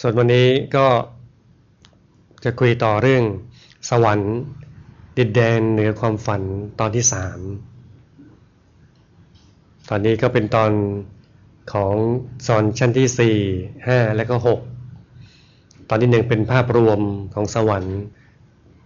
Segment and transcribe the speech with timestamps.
[0.00, 0.86] ส่วนวันนี้ก็
[2.44, 3.24] จะคุยต่อเรื่อง
[3.90, 4.34] สวรรค์
[5.18, 6.42] ดินแดนเหนือความฝัน
[6.80, 7.38] ตอนที่สาม
[9.88, 10.72] ตอนนี้ก็เป็นตอน
[11.72, 11.94] ของ
[12.46, 13.36] สอนชั้นที่สี่
[13.88, 14.60] ห้าและก็หก
[15.88, 17.00] ตอนที่หนึ่งเป็นภาพรวม
[17.34, 17.98] ของสวรรค์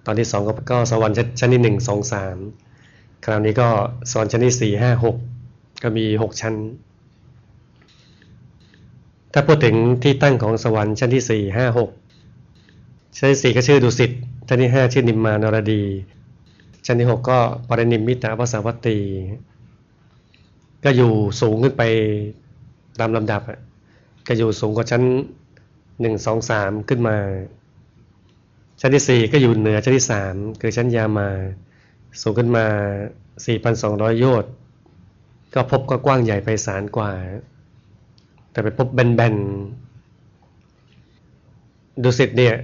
[0.07, 2.37] ตอนที่สองก็สวรรค์ชั้นที่หนึ่งสองสาม
[3.25, 3.69] คราวนี้ก็
[4.13, 5.17] สอนชั้นที่สี่ห้าหก
[5.83, 6.55] ก็มีหกชั้น
[9.33, 11.91] ถ้าพูดถึงที่ตั้งของสวรรค์ชั้นที่สี่ห้าหก
[13.17, 14.11] ชั้นที่สี่ก็ชื่อดุสิต
[14.49, 15.83] ชั้นที่ห้าชื่อนิมมานรดี
[16.87, 17.39] ชั้นที่หกก็
[17.69, 18.99] ปรินิมมิตาภาษาวัตตี
[20.85, 21.83] ก็อยู่สูงขึ้นไป
[23.01, 23.43] ตามลำดับ
[24.29, 25.03] ก็อยู่สูงกว่าชั้น
[26.01, 27.17] หนึ่งสองสามขึ้นมา
[28.81, 31.29] ชั้นที่สี่ก็อยู่เหนือชั้นที่สามคือชั้นยามา
[32.23, 32.67] สูงขึ้นมา
[33.47, 34.51] สี่พันสองร้อยโยชน์
[35.55, 37.13] ก็พบก็กว้างใหญ่ไปสารกว่า
[38.59, 42.55] แต่ไปพบแบนๆดุสิตเนี่ย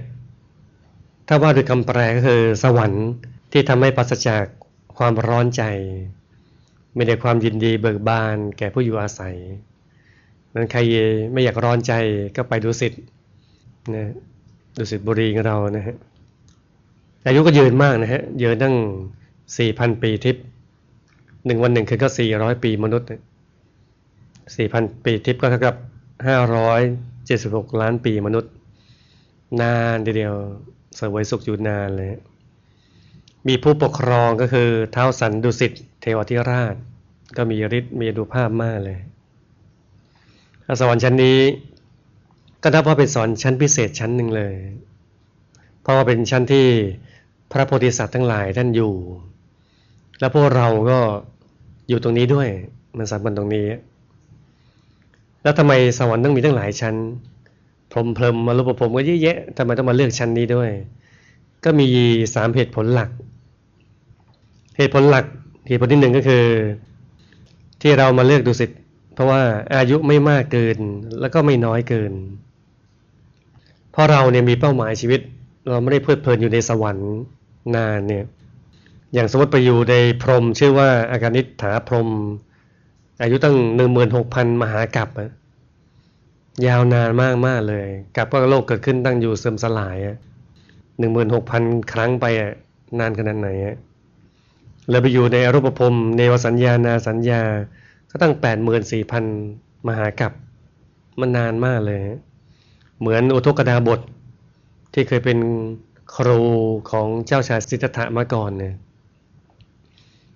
[1.27, 3.07] ถ้าว่าโดยคำแปลก็คือสวรรค์
[3.51, 4.45] ที่ทำให้ปราศจาก
[4.97, 5.63] ความร้อนใจ
[6.95, 9.35] ไม่ได้ความยินดีเบิกบานแก่ผู้อยู่อาศัย
[10.53, 10.79] นั้นใคร
[11.33, 11.93] ไม่อยากร้อนใจ
[12.35, 12.93] ก็ไปดุสิต
[13.95, 14.03] นะ
[14.77, 15.95] ดุสิตบุรีของเรานะฮะ
[17.25, 18.75] อายุก็ยืนมากนะฮะยืนตั้ง
[19.37, 20.43] 4,000 ปีทิพย์
[21.45, 23.09] หนึ่งวันหนึ่งคือก็400 ปีมนุษย์
[24.53, 25.75] 4,000 ปีทิพย์ก็เท่ากับ
[26.97, 28.51] 576 ล้านปีมนุษย์
[29.61, 30.35] นานเดียว
[30.99, 32.09] สวยสุขอยู่นานเลย
[33.47, 35.71] มีผู้ปกครองก็คือเท้าสันดุสิต
[36.01, 36.75] เทวทิราช
[37.37, 38.99] ก็มีฤทธิ์มีดูภาพมากเลย
[40.79, 41.39] สวรรค์ชั้นนี้
[42.63, 44.55] ก็นับว่าเป็นสอนชั้นพิเศษชั้นหนึ่งเลย
[45.81, 46.67] เพราะว่าเป็นชั้นที่
[47.51, 48.93] พระโพธิสัตว์ทั้งหลายท่านอยู่
[50.19, 50.99] และพวกเราก็
[51.89, 52.49] อยู่ตรงนี้ด้วย
[52.97, 53.67] มันสัมพันธ์ตรงนี้
[55.45, 56.95] แล้วทำไมสวรรค์ต้องมีตั้งหลายชั้น
[57.91, 60.71] พรมเพลิมมารุปภพก็เยอะแยะทำไมต้องมาเลือกชั้นนี้ด้วย
[61.63, 61.87] ก็มี
[62.33, 63.09] สามเหตุผลหลัก
[64.77, 65.25] เหตุผลหลัก
[65.67, 66.43] เหตุผลที่หนึ่งก็คือ
[67.81, 68.65] ที่เรามาเลือกดูสิ
[69.13, 69.41] เพราะว่า
[69.75, 70.77] อายุไม่มากเกิน
[71.19, 72.13] แล้วก็ไม่น้อยเกิน
[73.91, 75.19] เพราะเราเนี่ยมีเป้าหมายชีวิต
[75.69, 77.13] เราไม่ได้เพลิดเพลินอยู่ในสวรรค์
[77.75, 78.25] นานเนี่ย
[79.13, 82.09] อย่างสมมติไปอยู่ในพรมชื่อว่าอาการนิฐาพรม
[83.21, 85.09] อายุตั้งหนึ่งหมื่นหกพันมหากรัป
[86.67, 89.97] ยาวนานมากมากเลย กับว่าโลกเกิดขึ้นตั้งอยู่เสื่อมสลาย
[90.99, 92.25] หนึ่งหมื่นหกพันครั้งไป
[92.99, 93.49] นานขนาดไหน
[94.89, 97.41] เราไปอยู่ในอรูปภพเนวสัญญานาสัญญา
[98.09, 99.23] ก็ตั้งแปดหมื่นสี่พัน
[99.87, 100.31] มหากับ
[101.19, 102.01] มันนานมากเลย
[102.99, 103.99] เหมือนอุทกดาบท
[104.93, 105.39] ที่เคยเป็น
[106.15, 106.41] ครู
[106.91, 108.75] ของเจ้าชายสิทธัตถะมาก่อนเนี่ย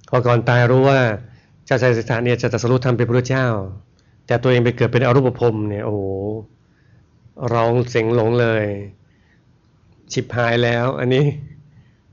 [0.10, 1.00] พอก่อนตายรู้ว่า
[1.66, 3.48] เจ้าชายสิทธัตถะเนี่ยจะตรัสรู้ธรรมเป็นพระเจ้า
[4.30, 6.02] แต่ตัวเองไปเกิดเป็นอรูปภพเนี่ย โอ้โห
[7.54, 8.66] ร้องเสียงหลงเลย
[10.14, 11.24] ฉิบหายแล้ว อันนี้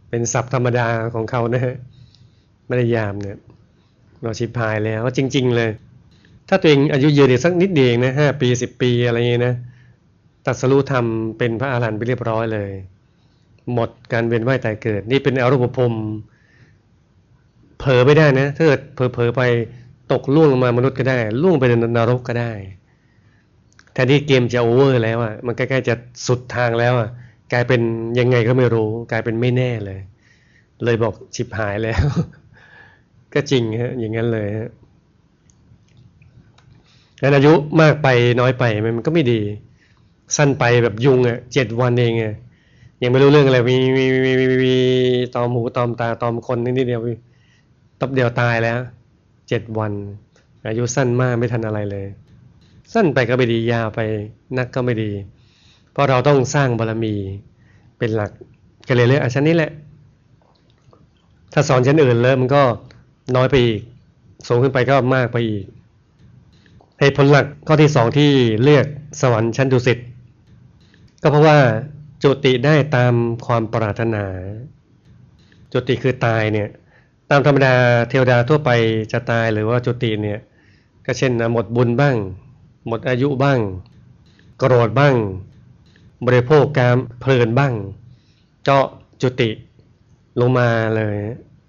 [0.08, 1.74] เป็นศัพท์ธรรมดาของเขานะฮะ
[2.66, 3.38] ไม่ได้ยามเนี่ย
[4.22, 5.70] เราชิบหายแล้วจริง ๆ เลย
[6.48, 9.54] ถ้าตัวเองอายุยืนอีกสักนิดเดียวนะห้าปีสิบปีอะไรอย่างนี้นะ
[10.46, 11.04] ตัดสรู้ธรรม
[11.38, 12.70] เป็นพระอาหารหันต์ไปเรียบร้อยเลย
[13.72, 15.92] หมดการเวียนว่ายตายเกิด นี่เป็นอรูปภพ
[17.78, 19.42] เผลอไม่ได้นะถ้าเกิดเผลอไป
[20.12, 22.52] ตกล่วงลงมามนุษย์ก็ได้ล่วงไปในนรกก็ได้
[23.92, 25.94] แต่ที่เกมจะโอเวอร์แล้วอะมันใกล้ๆจะ
[26.26, 27.08] สุดทางแล้วอะ
[27.52, 27.80] กลายเป็น
[28.18, 30.00] ยังไงก็ไม่รู้ กลายเป็นไม่แน่เลย
[30.84, 32.04] เลยบอกฉิบหายแล้ว
[33.34, 34.70] ก็จริงฮะอย่างนั้นเลยฮะ
[37.22, 38.08] งั้นอายุมากไป
[38.40, 38.64] น้อยไป
[38.96, 39.40] มันก็ไม่ดี
[40.36, 42.34] สั้นไปแบบยุงอะเจ็ดวันเองอะ
[43.02, 44.76] ยังไม่รู้เรื่องอะไรมีมีมีมีมี
[45.34, 47.00] ตอมหูตอมตาตอมคนนิดเดียว
[48.00, 48.78] ตบเดียวตายแล้ว
[49.48, 49.92] เจ็ดวัน
[50.68, 52.06] อายุสั้นมากไม่ทันอะไรเลย
[52.94, 54.00] สั้นไปก็ไม่ดียาวไป
[54.58, 55.10] นักก็ไม่ดี
[55.92, 57.14] เพราะเราต้องสร้างบารมี
[57.98, 58.30] เป็นหลัก
[58.88, 59.70] ก็เลยเลือกชั้นนี้แหละ
[61.52, 62.62] ถ้าสอนชั้นอื่นเลยมันก็
[63.36, 63.80] น้อยไปอีก
[64.48, 65.66] สูงขึ้นไปก็มากไปอีก
[67.00, 68.30] เหตุผลหลักข้อที่สองที่
[68.62, 68.86] เลือก
[69.20, 69.98] สวรรค์ชั้นดุสิต
[71.22, 71.58] ก็เพราะว่า
[72.22, 73.14] จุติได้ตาม
[73.46, 74.24] ความปรารถนา
[75.72, 76.68] จุติคือตายเนี่ย
[77.30, 77.74] ตามธรรมดา
[78.08, 78.70] เทวดาทั่วไป
[79.12, 80.38] จะตายหรือว่าจุติเนี่ย
[81.06, 82.16] ก็เช่นหมดบุญบ้าง
[82.88, 83.58] หมดอายุบ้าง
[84.58, 85.14] โกรธบ้าง
[86.26, 87.72] บริโภคการเพลินบ้าง
[88.64, 88.86] เจาะ
[89.22, 89.50] จุติ
[90.40, 91.16] ลงมาเลย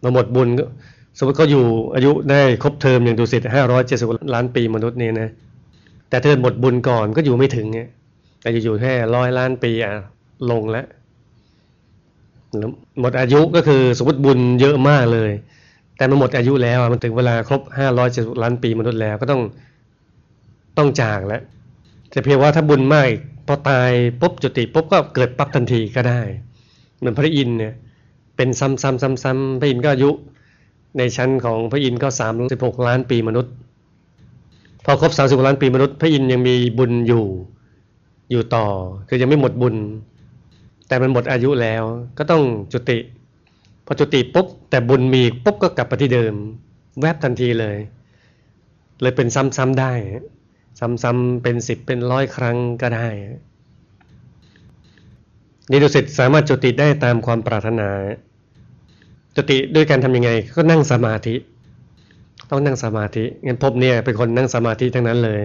[0.04, 0.48] มาหมดบุญ
[1.18, 1.65] สมมติเขาอยู่
[1.95, 5.30] อายุได้ครบเทอมอย่างดูสิตห้าร้อยเจ็ดสิบล้านปีมนุษย์นี่นะ
[6.09, 7.88] แต่เธอหมดบุญก่อนก็อยู่ไม่ถึงเนี่ย
[8.42, 9.94] แต่อยู่แค่ร้อยล้านปีอะ
[10.51, 10.86] ลงแล้ว
[12.99, 15.31] หมดอายุก็คือสมมติบุญเยอะมากเลย
[15.97, 19.41] แต่มันหมดอายุแล้วมันถึงเวลาครบห้าร้อยเจ็ดล้านปีมนุษย์แล้วก็ต้อง
[20.77, 21.41] ต้องจากแล้ว
[22.11, 23.07] แต่เพียงว่าถ้าบุญมาก
[23.47, 23.91] พอตาย
[24.21, 26.21] ปุ๊บจุติปุ๊บก็เกิดปั๊บทันทีก็ได้
[26.97, 27.73] เหมือนพระอินทร์เนี่ย
[28.35, 30.09] เป็นซ้ำๆๆๆพระอินทร์ก็อายุ
[30.97, 33.53] ในชั้นของพระอินทร์ก็สามสิบหกล้านปีมนุษย์
[34.85, 37.25] พอครบสามสิบล้านปีมนุษย์ พระอินทร์ยังมีบุญอยู่
[38.31, 38.65] อยู่ต่อ
[39.07, 39.75] คือยังไม่หมดบุญ
[40.88, 41.84] แต่มันหมดอายุแล้ว
[42.18, 42.44] ก็ต้อง
[42.74, 42.98] จุติ
[43.86, 46.34] พอจุติปุ๊บแต่บุญมีปุ๊บก็กลับไปที่เดิม
[47.01, 47.78] แวบทันทีเลย
[49.01, 49.94] เลยเป็นซ้ำๆได้
[50.80, 53.07] ซ้ำๆเป็นสิบเป็นร้อยครั้งก็ได้
[55.72, 57.90] นี่ดุสิตสามารถจุติได้ตามความปรารถนา
[59.36, 61.36] จุติด้วยการทํำยังไง ก็นั่งสมาธิ
[62.50, 65.42] ต้องนั่งสมาธิงั้นพบเนี่ยเป็นคนนั่งสมาธิทั้งนั้นเลย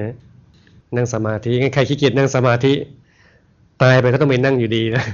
[0.96, 2.72] นั่งสมาธิงั้นใครขี้เกียจนั่งสมาธิ
[3.82, 5.04] ตายไปก็ต้องไปนั่งอยู่ดีนะ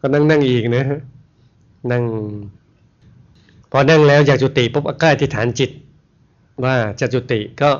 [0.00, 0.84] ก็นั่งนั่งอีกนะ
[1.92, 2.04] นั่ง
[3.70, 5.70] พอนั่งแล้วอยากจุติปุ๊บก็อธิษฐานจิต
[6.64, 7.70] ว่าจะจุติก็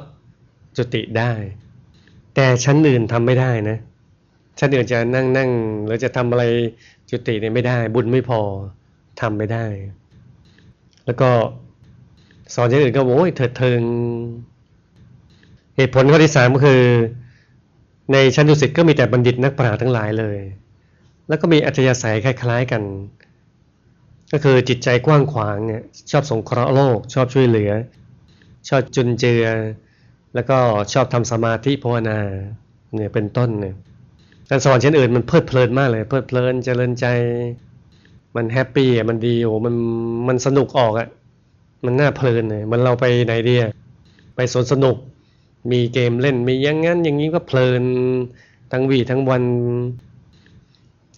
[0.76, 1.32] จุติได้
[2.34, 3.78] แต่ชั้นอื่นทำไม่ได้นะ
[4.58, 5.50] ชั้นอื่นจะนั่งนั่ง
[5.86, 6.44] หรือจะทำอะไร
[7.10, 8.40] จุติเนี่ยไม่ได้ บุญไม่พอ
[9.20, 9.64] ทำไม่ได้
[11.06, 11.30] แล้วก็
[12.54, 13.80] สอนอย่างอื่นก็โอ้ยเถิดเทิง
[15.76, 16.82] เหตุผลข้อที่สามก็คือ
[18.12, 20.38] ในชั้นดุสิตก็มีแต่บัณฑิตนักปราชญ์ทั้งหลายเลย
[21.30, 22.82] แล้วก็มีอัธยาศัยคล้ายๆกัน
[24.32, 27.72] ก็คือจิตใจกว้างขวางเนี่ยชอบสงเคราะห์โลก ชอบช่วยเหลือ
[28.68, 29.44] ชอบจุนเจือ
[30.34, 30.58] แล้วก็
[30.92, 32.18] ชอบทำสมาธิภาวนา
[32.96, 33.74] เนี่ยเป็นต้นเนี่ย
[34.48, 37.06] การสอนเชั้นอื่นมันเพลิดเพลินมากเลย เพลิดเพลินเจริญใจ
[38.36, 39.74] มัน happy อะมันดีโอ้มัน
[40.28, 41.08] มันสนุกออกอะ
[41.84, 43.72] มันน่าเพลินเลยมันเราไปไหนดีอะ
[44.36, 44.96] ไปสวนสนุก
[45.72, 47.82] มีเกมเล่นมีอย่างงั้นอย่างนี้ก็เพลิน
[48.72, 49.42] ทั้งวีทั้งวัน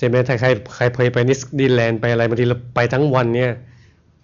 [0.03, 3.51] ช่ไหมถ้าใครใครเคยไปดิสนีย์แลนด์ไปอะไรบางทีเราไปทั้งวันเนี่ย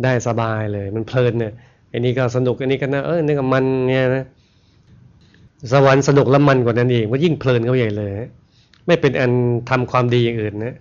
[0.04, 1.52] ได้สบายเลย มันเพลินเนี่ย
[1.92, 4.24] อันนี้ก็สนุกอันนี้ก็น่าเออนี่ก็มันเนี่ยนะ
[5.72, 8.12] สวรรค์สนุกและมันกว่านั้นเองว่ายิ่งเพลินเข้าไปใหญ่เลย
[8.86, 9.32] ไม่เป็นอัน
[9.70, 10.74] ทำความดีอย่างอื่นนะ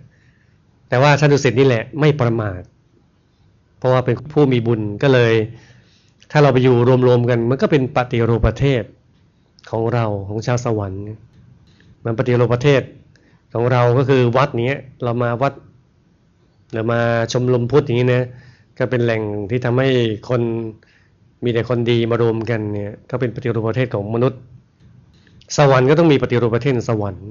[0.88, 2.60] แต่ว่าท่านดุสิตนี่แหละไม่ประมาท
[3.78, 5.32] เพราะว่าเป็นผู้มีบุญก็เลย
[6.30, 8.82] ถ้าเราไปอยู่รวมๆกัน มันก็เป็นปฏิรูปประเทศ
[9.70, 11.02] ของเราของชาวสวรรค์
[12.04, 12.82] มันปฏิรูปประเทศ
[13.52, 14.72] ของเราก็คือวัดนี้
[15.04, 15.52] เรามาวัด
[16.74, 17.00] เรามา
[17.32, 18.24] ชมรมพุทธอย่างนี้นะ
[18.78, 19.88] ก็เป็นแหล่งที่ทำให้
[20.28, 20.42] คน
[21.44, 24.40] มีแต่คนดีมารวมกันเนี่ยก็เป็นปฏิรูปประเทศของมนุษย์
[25.56, 27.28] สวรรค์ก็ต้องมีปฏิรูปประเทศสวรรค์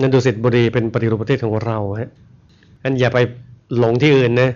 [0.00, 2.10] นั่นดุสิตบุรีเป็นปฏิรูปประเทศของเราฮะ
[2.82, 3.18] อันอย่าไป
[3.78, 4.50] หลงที่อื่นนะ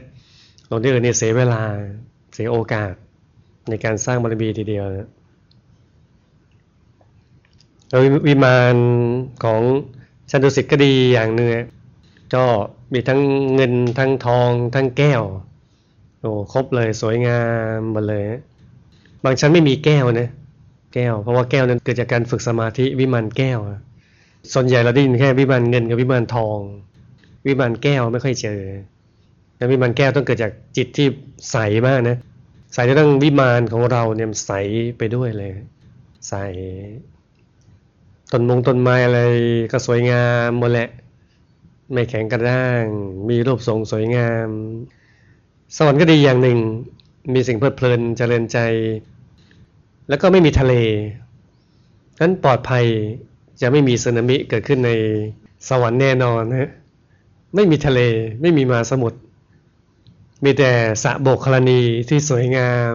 [0.68, 1.60] หลงที่อื่นเนี่ยเสียเวลา
[2.34, 2.92] เสียโอกาส
[3.68, 5.08] ในการสร้างบารมีทีเดียวนะ
[8.26, 8.76] วิมาน
[9.44, 9.60] ของ
[10.30, 11.56] ชันดุสิตก็ดีอย่างเนื้อ
[12.34, 12.44] ก็
[12.92, 13.20] มีทั้ง
[13.54, 15.22] เงินทั้งทอง ทั้งแก้ว
[16.20, 17.40] โอ้ครบเลยสวยงา
[17.76, 18.24] มหมดเลย
[19.24, 20.28] บางชั้นไม่มีแก้วนะ
[20.94, 23.58] แก้ว เพราะว่าแก้วนั้นเกิดจากการฝึกสมาธิวิมานแก้ว
[24.52, 26.58] ส่วนใหญ่เราได้ยินแค่วิมานเงินกับวิมานทอง
[27.46, 28.60] วิมานแก้วไม่ค่อยเจอ
[29.56, 31.06] แต่วิมานแก้วต้องเกิดจากจิตที่
[31.50, 32.18] ใสมากนะ
[32.74, 34.52] ใสจะต้องวิมานของเราเนี่ยใส
[34.98, 35.52] ไปด้วยเลย
[36.28, 36.34] ใส
[38.32, 39.20] ต้นมงต้นไม้อะไร
[39.72, 40.88] ก็สวยงามหมดแหละ
[41.92, 42.84] ไม่แข็งกระด้าง
[43.28, 44.48] มีรูปทรงสวยงาม
[45.76, 46.58] สวรรค์ก็ดีอย่างหนึ่ง
[47.34, 48.58] มีสิ่งเพลิดเพลินเจริญใจ
[50.08, 50.74] แล้วก็ไม่มีทะเล
[52.20, 52.84] นั้นปลอดภัย
[53.60, 54.90] จะไม่มีสึนามิเกิดขึ้นใน
[55.68, 56.70] สวรรค์แน่นอนนะ
[57.54, 58.00] ไม่มีทะเล
[58.42, 59.18] ไม่มีมาสมุทร
[60.44, 60.70] มีแต่
[61.02, 62.94] สะโบกคลณีที่สวยงาม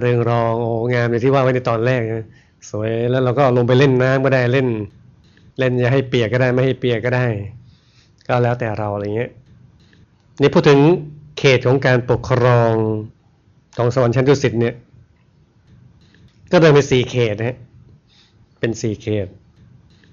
[0.00, 2.26] เรืองรองโอ้งามอย่างที่ว่าไว้ในตอนแรกนะ
[2.70, 4.68] สวยแล้วเราก็ลงไปเล่นน้ำก็ได้เล่น
[5.58, 7.26] เล่นจะให้เปียกก็ได้ไม่ให้เปียกก็ได้
[8.26, 9.30] ก็แล้วแต่เราอะไรเงี้ย
[10.40, 10.80] นี่พูดถึง
[11.38, 12.72] เขตของการปกครอง
[13.76, 14.74] ของสวรรค์ชั้นดุสิตเนี่ย
[16.52, 17.56] ก็เดินเป็นสี่เขตนะ
[18.60, 19.26] เป็นสี่เขต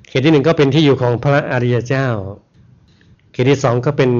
[0.07, 2.07] เขตที่หนึ่งก็เป็นที่อยู่ของพระอริยเจ้า
[3.31, 4.11] เขตที่สองก็เป็น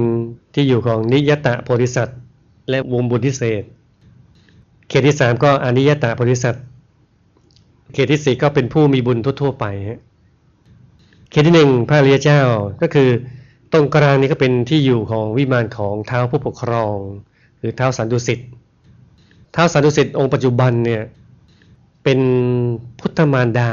[0.55, 2.19] ที่อยู่ของนิยตะโพธิสัตว์
[2.69, 3.63] และวงบุญทิเศษ
[4.89, 6.63] เขตที่สามก็อนิยตะโพธิสัตว์
[7.93, 9.65] เขตที่สี่ก็เป็นผู้มีบุญทั่วๆไป
[11.29, 12.41] เขตที่หนึ่งพระอริยเจ้า
[12.81, 13.10] ก็คือ
[13.74, 16.96] ตรงกลางนี้ก็เป็นที่อยู่ของวิมานของเท้าผู้ปกครอง
[17.60, 18.39] หรือเท้าสันดุสิต
[19.53, 21.03] เท้าสันดุสิตองค์ปัจจุบันเนี่ย
[22.03, 22.19] เป็น
[23.00, 23.72] พุทธมารดา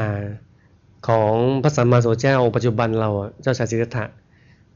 [1.09, 1.33] ของ
[1.63, 3.11] พระสัมมาสัมพุทธเจ้าองค์ปัจจุบันเรา
[3.43, 4.05] เจ้าชายสิทธัตถะ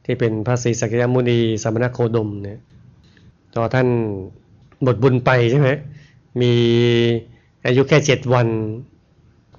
[0.04, 2.58] ที่เป็นพระศรีสักยมุนีสมณโคดมเนี่ย
[3.54, 3.88] ตอนท่าน
[4.82, 5.70] หมดบุญไปใช่ไหม
[6.40, 6.52] มี
[7.66, 8.46] อายุแค่เจ็ดวัน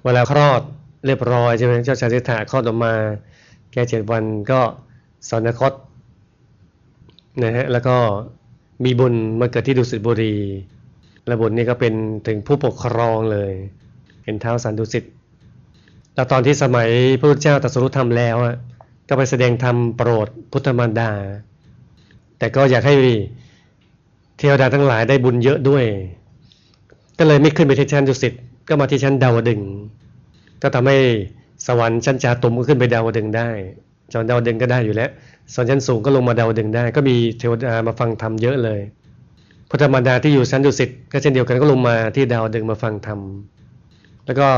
[0.04, 0.62] เวลาคลอด
[1.06, 2.92] เรียบร้อยใช่ไหมเจ้าชายสิทธาคลอดออกมา
[3.72, 4.60] แค่เจ็ดวันก็
[5.28, 5.72] สอนคต
[7.42, 7.96] นะฮะแล้วก็
[8.84, 10.36] มีบุญมาเกิดที่ดุสิตบุรี
[11.26, 11.94] และบุญนี้ก็เป็น
[12.26, 13.52] ถึงผู้ปกครองเลย
[14.22, 15.04] เป็นเท้าสันดุสิต
[16.14, 18.56] แล้วตอนที่สมัยพระพุทธเจ้าตรัสรู้ธรรมแล้วอะ
[19.08, 21.10] ก็ไปแสดงธรรมโปรดพุทธมารดา
[22.38, 22.94] แต่ก็อยากให้
[24.38, 25.84] เทวดาทั้งหลายได้บุญเยอะด้วย
[27.18, 28.32] ก็เลยไม่ขึ้นไปที่ชั้นดุสิต
[28.68, 29.60] ก็มาที่ชั้นดาวดึง
[30.62, 30.96] ก็ทำให้
[31.66, 33.48] สวรรค์ชั้นจาตุมก็ขึ้นไปดาวดึงได้
[34.12, 35.10] จนดาวดึงก็ได้อยู่แล้ว
[35.54, 38.80] ส่วนชั้นสูงก็ลงมาดาวดึงได้ ก็มีเทวดามาฟังธรรมเยอะเลย
[39.68, 43.20] พุทธมารดาที่อยู่ชั้นดุสิตก็เช่นเดียวกันก็ลงมาที่ดาวดึงมาฟังธรรม
[44.26, 44.48] แล้วก็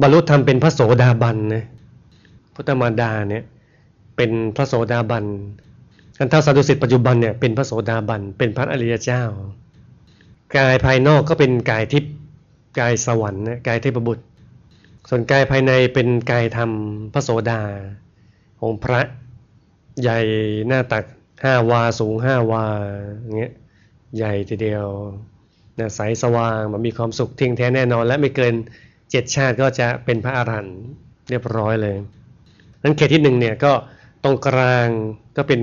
[0.00, 1.64] บรรลุธรรมเป็นพระโสดาบันนะ
[2.54, 3.44] พุทธมารดาเนี่ย
[4.16, 5.24] เป็นพระโสดาบัน
[6.18, 9.22] กันท้าสันตุสิทธิ์ปัจจุบันเนี่ยเป็นพระโสดาบันเป็นพระอริยเจ้า
[10.56, 12.12] กายภายนอกก็เป็นกายทิพย์
[12.78, 14.24] กายสวรรค์กายเทพบุตร
[15.08, 16.70] ส่วนกายภายในเป็นกายธรรม
[17.12, 17.62] พระโสดา
[18.62, 19.00] องค์พระ
[20.02, 20.18] ใหญ่
[20.68, 21.04] หน้าตัก
[21.42, 22.64] ห้าวาสูงห้าวา
[23.36, 23.52] เงี้ย
[24.16, 24.86] ใหญ่ทีเดียว
[25.78, 28.54] นะใสสว่างมันมีความสุขทิ้งแท้แน่นอน และไม่เกิน
[29.10, 30.78] เจ็ดชาติก็จะเป็นพระอรหันต์
[31.30, 31.96] เรียบร้อยเลย
[32.82, 33.72] นั้นเขตที่หนึ่งเนี่ยก็
[34.24, 34.88] ตรงกลาง
[35.36, 35.60] ก็เป็น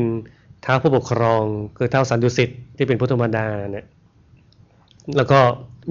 [0.61, 1.43] เท้าผู้ปกครอง
[1.77, 3.85] คือเท้าสันดุสิตที่เป็นพุทธมารดาเนี่ย
[5.17, 5.39] แล้วก็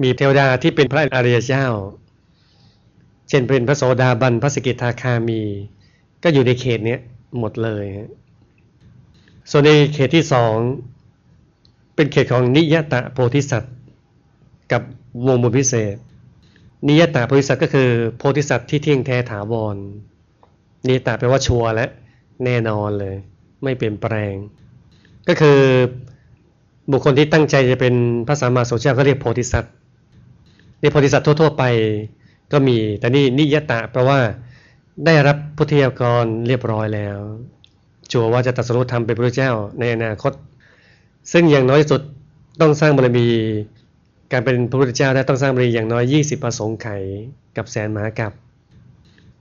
[0.01, 1.65] มีเทวดาที่เป็นพระอริยเจ้า
[3.29, 5.41] เช่นเป็นพระโสดาบันพระสกิทาคามี
[6.23, 6.99] ก็อยู่ในเขตเนี้ย
[7.39, 7.85] หมดเลย
[9.51, 10.53] ส่วนในเขตที่สอง
[11.95, 13.75] เป็นเขตของนิยตะโพธิสัตว์
[14.71, 14.81] กับ
[15.27, 15.95] วงบุญพิเศษ
[16.87, 19.77] นิยตะโพธิสัตว์ก็คือโพธิสัตว์ที่เที่ยงแท้ถาวร
[20.87, 21.85] นิยตะแปลว่าชัวร์และ
[22.45, 23.15] แน่นอนเลย
[23.63, 24.33] ไม่เปลี่ยนแปลง
[25.27, 25.59] ก็คือ
[26.91, 27.95] บุคคลที่ตั้งใจจะเป็น
[28.27, 29.73] พระสัมมาสัมพุทธเจ้าก็เรียกโพธิสัตว์
[30.81, 31.63] ในโพธิสัตว์ทั่ว ๆ ไป
[32.51, 34.19] ก็มี แต่นี่นิยตะแปลว่า
[35.05, 37.17] ได้รับพุทธิยากรเรียบร้อยแล้ว
[38.11, 40.33] ชัวว่าจะตัดสรุปธรรมเป็นพระเจ้าในอนาคต
[41.31, 42.01] ซึ่งอย่างน้อยสุด
[42.61, 43.27] ต้องสร้างบารมี
[44.31, 46.87] การเป็นพระพุทธเจ้าได้ต้องสร้างบารมีอย่างน้อย 20 ประสงค์ไข
[47.57, 48.33] กับแสนมหากับ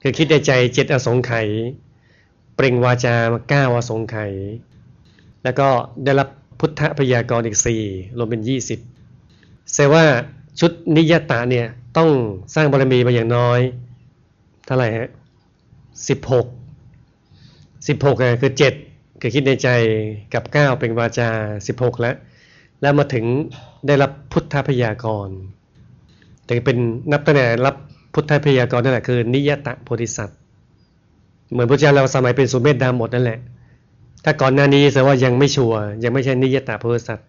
[0.03, 1.47] คือคิดในใจเจ็ดอสงไขย
[2.55, 4.33] เปล่งวาจามาเก้าอสงไขย
[5.45, 5.69] แล้วก็
[6.05, 6.29] ได้รับ
[6.59, 7.83] พุทธพยากรอีกสี่
[8.19, 8.79] รวมเป็นยี่สิบ
[9.73, 10.05] แสดงว่า
[10.61, 12.11] ชุดนิยตาเนี่ยต้อง
[12.55, 13.61] สร้างบารมีมาอย่างน้อย
[14.67, 15.09] เท่าไหร่ฮะ
[16.09, 16.47] สิบหก
[17.89, 18.75] สิบหกคือเจ็ด
[19.21, 19.69] คือคิดในใจ
[20.35, 21.29] กับเก้าเป็นวาจา
[21.67, 22.17] สิบหกแล้ว
[22.81, 23.25] แล้วมาถึง
[23.87, 25.29] ได้รับพุทธพยากร
[26.49, 26.77] ถึงเป็น
[27.13, 27.77] นับตั้งแต่รับ
[28.15, 30.39] พุทธพยากรนั่นแหละคือ นิยตะโพธิสัตว์
[31.51, 33.39] เหมือนพระเจ้าเราสมัยเป็นสุเมธดาหมดนั่นแหละ
[34.25, 37.27] ถ้าก่อนหน้านี้แสดงว่ายังไม่ชัวร์ยังไม่ใช่นิยตะโพธิสัตว์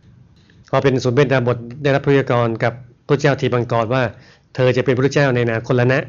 [0.70, 2.74] พอเป็นสุเมธดาบทได้รับพยากรกับ
[3.10, 4.04] พระเจ้าทีบังกรว่า
[4.56, 6.00] เธอจะเป็นพระเจ้าในนาคนละนะ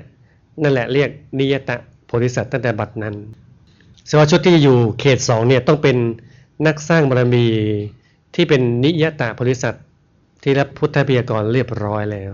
[0.63, 1.77] นั่นแหละเรียกนิยตะ
[2.07, 3.15] โพธิสัตว์ตั้งแต่บัดนั้น
[4.09, 5.97] สว่าชุดที่อยู่เขตสองเนี่ยต้องเป็น
[6.67, 7.47] นักสร้างบารมี
[8.35, 9.85] ที่เป็นนิยตะโพธิสัตว์
[10.43, 12.33] ที่รับพุทธพยากรเรียบร้อยแล้ว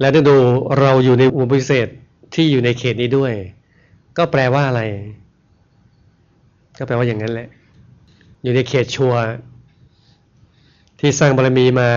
[0.00, 0.36] และถ้ดู
[0.78, 1.88] เราอยู่ในอุปพิเศษ
[2.34, 3.32] ที่อยู่ในเขตนี้ด้วย
[4.16, 4.82] ก็แปลว่าอะไร
[6.78, 7.48] ก็แปลว่าอย่างนั้นแหละ
[8.42, 9.14] อยู่ในเขตชัว
[11.00, 11.90] ที่สร้างบารมีมา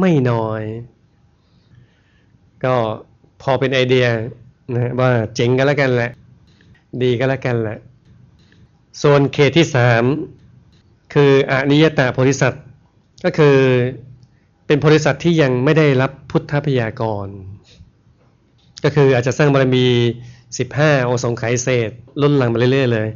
[0.00, 0.62] ไม่น้อย
[2.64, 2.74] ก็
[3.42, 4.06] พอเป็นไอเดีย
[4.74, 6.12] นะว่าเจ๋งกันแล้วกันแหละ
[7.02, 7.78] ดีกันแล้วกันแหละ
[9.02, 10.04] ส่วนเขตที่สาม
[11.14, 12.64] คืออนิยตาโพธิสัตว์
[13.24, 13.56] ก็คือ
[14.66, 17.28] เป็นบริษัทที่ยังไม่ได้รับพุทธพยากร
[18.84, 19.86] ก็คืออาจจะสร้างบารมี
[20.46, 21.90] 15 โอสงไขยเศษ
[22.22, 23.08] ล้นหลังมาเรื่อยๆเลย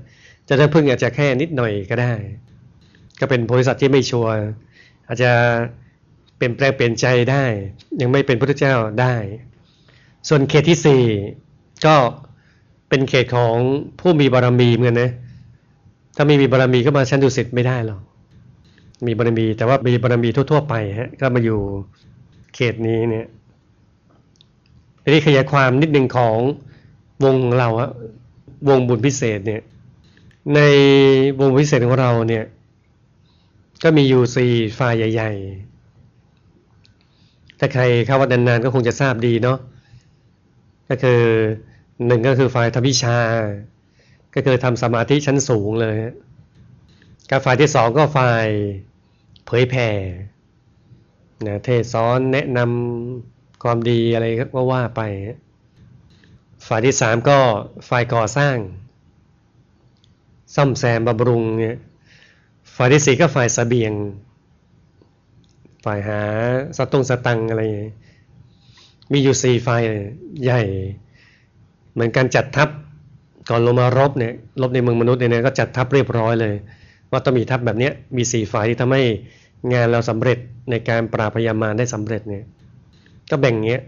[0.49, 2.13] จะได้พึ่งอาจจะแค่นิดหน่อยก็ได้
[3.21, 4.33] ก็เป็นบริษัทที่ไม่ชัวร์
[5.07, 5.31] อาจจะ
[6.37, 7.45] เปลี่ยนแปลงเปลี่ยนใจได้
[8.01, 9.15] ยังไม่เป็นพระเจ้าได้
[10.29, 11.09] ส่วนเขตที่
[11.43, 11.95] 4ก็
[12.89, 13.55] เป็นเขตของ
[14.01, 15.11] ผู้มีบารมีเหมือนกันนะ
[16.17, 18.01] ถ้าไม่มีบารมีก็มาชั้นดุสิตไม่ได้หรอก
[19.07, 21.61] มีบารมี แต่ว่ามีบารมีทั่ว ๆ ไปฮะก็มาอยู่
[22.55, 23.27] เขตนี้เนี่ย
[25.03, 26.37] ทีนี้ขยายความนิดหนึ่งของ
[27.25, 27.91] วงเราอะ
[28.69, 29.63] วงบุญพิเศษเนี่ย
[30.55, 30.61] ใน
[31.41, 32.45] วงพิเศษของเราเนี่ย
[33.83, 35.33] ก็มีอยู่สี่ฝ่ายใหญ่
[37.01, 39.59] ๆ ถ้าใครเข้าวัดนานๆก็คงจะทราบดีเนาะ
[40.89, 41.21] ก็คือ
[42.07, 43.19] หนึ่งก็คือฝ่ายธรรมวิชา
[44.35, 45.97] ก็คือทำสมาธิชั้นสูงเลย
[47.31, 48.47] กับฝ่ายที่สองก็ฝ่าย
[49.47, 49.89] เผยแผ่
[51.47, 55.01] นะเทศสอนแนะนำความดีอะไรก็ว่าไป
[56.67, 57.39] ฝ่ายที่สามก็
[57.89, 58.57] ฝ่ายก่อสร้าง
[60.55, 61.77] ซ่อมแซมบำรุงเนี่ย
[62.77, 63.93] ฝ่ายที่สี่ก็ฝ่ายสเสบียง
[65.85, 66.21] ฝ่ายหา
[66.77, 67.63] สตุงสตังอะไร
[69.13, 69.83] มีอยู่สี่ฝ่าย
[70.45, 70.63] ใหญ่
[71.93, 72.69] เหมือนการจัดทัพ
[73.51, 76.55] ก่อนลงมารบเนี่ยรบในเมืองมนุษย์เนี่ยก็จัดทัพเรียบร้อยเลย
[77.11, 79.03] ว่าต้องมีทัพแบบนี้มีสี่ฝ่ายที่ทำให้
[79.73, 80.39] งานเราสำเร็จ
[80.71, 82.45] ในการปราบพยามารได้สำเร็จเนี่ย
[83.31, 83.83] ก็แบ่งเงี้ย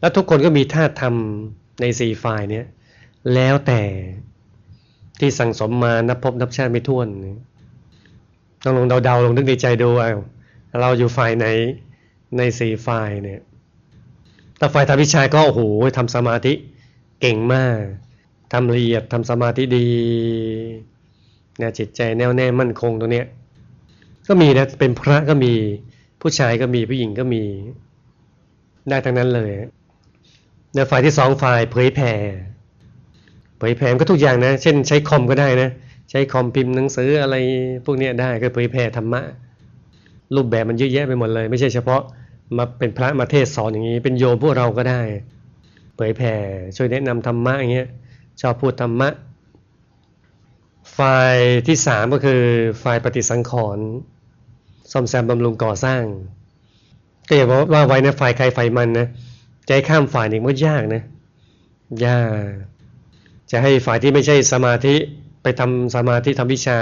[0.00, 2.64] แล้วทุกคนก็มีท่าทำในสี่ฝ่ายเนี้ย
[3.34, 3.80] แล้วแต่
[5.20, 7.08] ที่สั่งสมมานับพบนับชาติไม่ถ้วน
[8.64, 10.10] ต้องลงเดาๆลงนึกในใจดูเอา
[10.80, 11.46] เราอยู่ฝ่ายไหน
[12.36, 13.40] ในสี่ฝ่ายเนี่ย
[14.58, 15.60] แต่ฝ่ายทำวิชาก็โอ้โห
[15.98, 16.52] ทำสมาธิ
[17.20, 17.80] เก่งมาก
[18.52, 19.86] ทำละเอียดทำสมาธิดี
[21.58, 23.26] เนี่ยจิตใจแน่วแน่มั่นคงตรงเนี้ย
[24.28, 25.52] ก็มีนะเป็นพระก็มี
[26.20, 27.42] ผู้ชายก็มีผู้หญิงก็มี
[28.88, 29.50] ได้ทั้งนั้นเลย
[30.74, 32.12] ในฝ่ายที่สองฝ่ายเผยแผ่
[33.58, 35.70] เผยแผ่ก็ทุกอย่างนะ เช่นใช้คอมก็ได้นะ
[36.10, 37.36] ใช้คอมพิมพ์หนังสืออะไร
[37.84, 39.20] พวกนี้ได้ก็เผยแผ่ธรรมะ
[40.34, 42.02] รูปแบบมันเยอะแยะไปหมดเลย ไม่ใช่เฉพาะ
[42.56, 45.02] มาเป็นพระมาเทศสอนอย่างนี้ เป็นโยมพวกเราก็ได้
[45.96, 46.34] เผยแผ่
[46.76, 47.88] ช่วยแนะนำธรรมะอย่างเงี้ย
[48.40, 49.08] ชอบพูดธรรมะ
[50.98, 51.36] ฝ่าย
[51.66, 52.42] ที่สามก็คือ
[52.82, 53.84] ฝ่ายปฏิสังขรณ์
[54.92, 56.02] ซ่อมแซมบำรุงก่อสร้าง
[57.28, 59.06] ก็อย่าบอกว่าไว้นะฝ่ายใครฝ่ายมันนะ
[59.68, 61.02] ใจข้ามฝ่ายหนึ่งมันยากนะ
[62.06, 62.52] ยาก
[63.50, 64.94] จะให้ฝ่ายที่ไม่ใช่สมาธิ
[65.42, 66.78] ไปทำสมาธิทำวิชา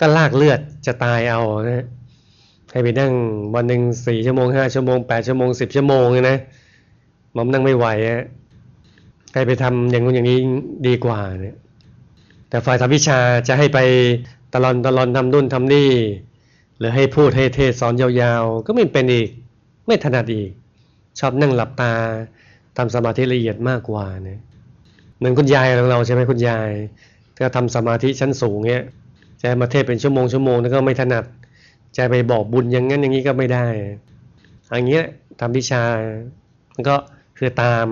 [0.00, 1.86] ก็ลากเลือดจะตายเอานะ
[2.70, 3.12] ให้ไปนั่ง
[3.54, 6.38] วันหนึ่งสี่ชั่วโมงห้าชั่วโมงแปดชั่วโมงสิบชั่วโมงนะ
[7.36, 8.24] มันนั่งไม่ไหวอะ
[9.32, 10.38] ใครไปทำอย่างนู้นอย่างนี้
[10.86, 11.56] ดีกว่าเนี่ย
[12.48, 13.78] แต่ฝ่ายทำวิชาจะให้ไป
[14.54, 15.90] ตลอนตลอนทำนู่นทำนี่
[16.78, 19.28] หรือให้พูดให้เทศสอนยาวๆ ก็ไม่เป็นอีก
[19.86, 20.50] ไม่ถนัดอีก
[21.18, 21.92] ชอบนั่งหลับตา
[22.76, 24.40] ทำสมาธิละเอียดมากกว่าเนี่ย
[25.18, 26.70] เหมือนคุณยายของเราใช่ไหมคุณยาย
[27.36, 28.84] ถ้าทำสมาธิชั้นสูงเนี้ย
[29.42, 31.24] จะมาเทศเป็นชั่วโมงชั่วโมงนั่นก็ไม่ถนัด
[31.96, 33.66] จะไปบอกบุญอย่างนั้นอย่างนี้ก็ไม่ได้
[34.76, 35.04] อย่างเงี้ย
[35.40, 35.82] ทำวิชา
[36.88, 36.96] ก็
[37.38, 37.86] คือตาม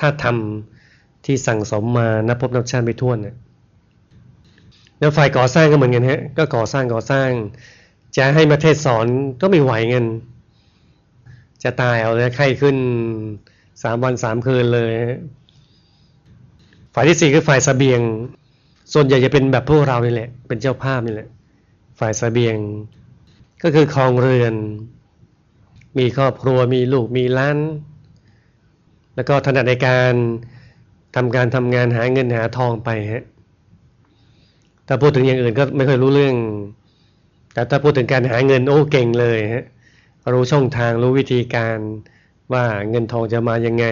[0.00, 3.36] ถ้าทำที่สั่งสมมานับพบนับชาติไม่ท้วเนี่ย
[4.98, 7.28] แล้วฝ่ายก่อสร้างก็เหมือนกันฮะก็ก่อสร้างก่อสร้าง
[8.16, 9.06] จะให้มาเทศสอน
[9.40, 10.06] ก็ไม่ไหวเงิน
[11.62, 12.76] จะตายเอาเลยไข้ขึ้น
[13.82, 14.92] สามวันสามคืนเลย
[16.94, 18.00] ฝ่ายที่สี่คือฝ่ายสเสบียง
[18.92, 21.28] ส่วนใหญ่จะเป็นแบบพวกเรานี่แหละ เป็นเจ้าภาพนี่แหละ
[21.98, 22.56] ฝ่ายสเสบียง
[23.62, 24.54] ก็คือคลองเรือน
[25.98, 27.58] มีครอบครัวมีลูกมีล้าน
[29.14, 30.12] แล้วก็ถนัดในการ
[31.14, 33.24] ทำการทำงานหาเงินหาทองไปฮะ
[34.86, 36.36] ถ้าพูดถึงอย่างอื่นก็ไม่ค่อยรู้เรื่อง
[37.54, 39.64] แต่ถ้าพูดถึงการหาเงินโอ้เก่งเลยฮะ
[40.34, 41.78] รู้ช่องทางรู้วิธีการ
[42.52, 43.86] ว่าเงินทองจะมายังไง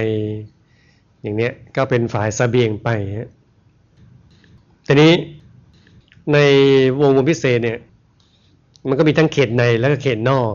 [1.23, 2.89] อย่างเนี้ยก็เป็นฝ่ายสเสบียงไป
[3.19, 3.29] ฮะ
[4.93, 5.15] ทีนี้
[6.33, 6.39] ใน
[7.01, 7.79] วงวงพิเศษเนี่ย
[8.89, 10.53] มันก็มีทั้งเขตในแล้วก็เขตนอก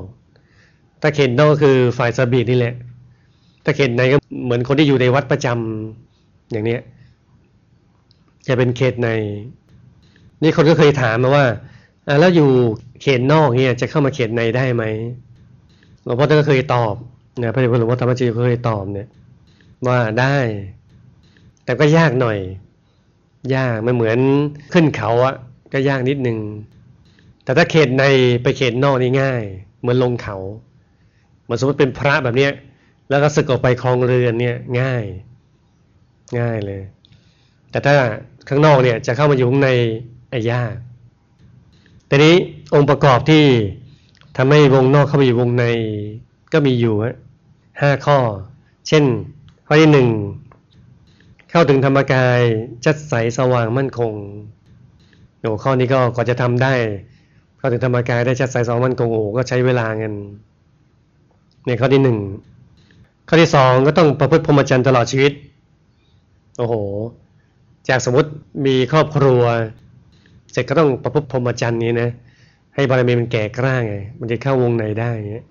[1.01, 2.75] ถ้าเขตนอกคือฝ่ายสบีนี่แหละ
[3.63, 6.81] ถ้าเขตในก็เหมือนคนที่อยู่ในวัดประจำอย่างเนี้ย
[8.47, 9.09] จะเป็นเขตใน
[10.43, 11.45] นี่คนก็เคยถามมาว่า
[12.19, 12.49] แล้วอยู่
[13.01, 14.83] เขตนอกเนี่ยจะเข้ามาเขตในได้ไหม
[16.03, 16.95] หลวงพ่อท่านก็เคยตอบ
[17.41, 19.07] นี่ยพระเดชพระหลวงพ่อธรรมจีเคยตอบเนี่ย
[19.87, 20.37] ว่าได้
[21.63, 22.39] แต่ก็ยากหน่อย
[23.55, 24.19] ยากไม่เหมือน
[24.73, 25.35] ขึ้นเขาอะ
[25.73, 26.39] ก็ยากนิดนึง
[27.43, 28.03] แต่ถ้าเขตใน
[28.43, 29.43] ไปเขตนอกนี่ง่าย
[29.79, 30.37] เหมือนลงเขา
[31.43, 32.51] เหมือนสมมติเป็นพระแบบเนี้ย
[33.09, 35.03] แล้วก็สึกออกไปคลองเรือนเนี่ยง่าย
[36.39, 36.81] ง่ายเลย
[37.71, 37.93] แต่ถ้า
[38.49, 39.69] ข้างนอกเนี่ยจะเข้ามาอยู่ข้างใน
[40.29, 40.73] ไอ้ยาก
[42.07, 42.35] แต่นี้
[42.73, 43.45] องค์ประกอบที่
[44.37, 45.65] ทำให้วงนอกเข้าไปอยู่วงใน
[46.53, 46.95] ก็มีอยู่
[47.81, 48.17] ห้าข้อ
[48.87, 49.03] เช่น
[49.67, 50.07] ข้อที่หนึ่ง
[51.49, 52.39] เข้าถึงธรรมกาย
[52.85, 54.13] จัดใสสว่างมั่นคง
[55.39, 56.73] โอ้ข้อนี้ก็กว่าจะทำได้
[57.57, 60.13] เข้าถึงธรรมกายได้จัดใสสว่างมั่นคงโอ้ก็ใช้เวลาเงิน
[61.67, 62.17] ในข้อที่หนึ่ง
[63.27, 65.33] ข้อที่สองก็ต้องประพฤติพรหมจรรย์ตลอดชีวิต
[66.57, 66.75] โอ้โห
[67.89, 68.29] จากสมมติ
[68.65, 69.41] มีครอบครัว
[70.51, 72.09] เสร็จก็ต้องประพฤติพรหมจรรย์นี้นะ
[72.75, 75.45] ให้บารมีมันแก่กล้าไง มันจะเข้าวงในได้เงี้ย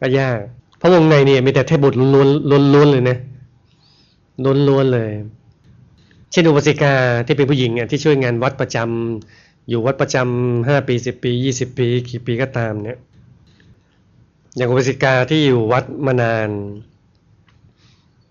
[0.00, 0.38] ก็ยาก
[0.78, 2.28] เพราะวงในเนี่ยมีแต่เทพบุตรล้วน
[2.74, 3.18] ล้วนเลยนะ
[4.44, 5.12] ล้วนล้วนเลย
[6.30, 6.94] เช่นอุปสิกา
[7.26, 12.98] ที่เป็นผู้หญิงอะที่ช่วยงานวัดประจำอยู่วัดประจำห้าปีสิบปียี่สิบปี กี่ปีก็ตามเนี่ย
[14.56, 16.48] อย่างอุปสิกาที่อยู่วัดมานาน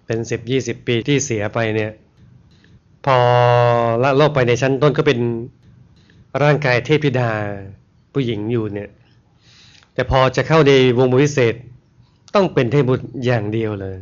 [0.06, 1.92] เป็นสิบยี่สิบปีที่เสียไปเนี่ย
[3.06, 3.18] พอ
[4.04, 5.20] ละโลกไปในชั้นต้นก็เป็น
[6.44, 7.32] ร่างกายเทพธิดา
[8.14, 8.90] ผู้หญิงอยู่เนี่ย
[9.94, 11.56] แต่พอจะเข้าในวงวิเศษ
[12.36, 13.98] ต้องเป็นเทพบุตรอย่างเดียวเลย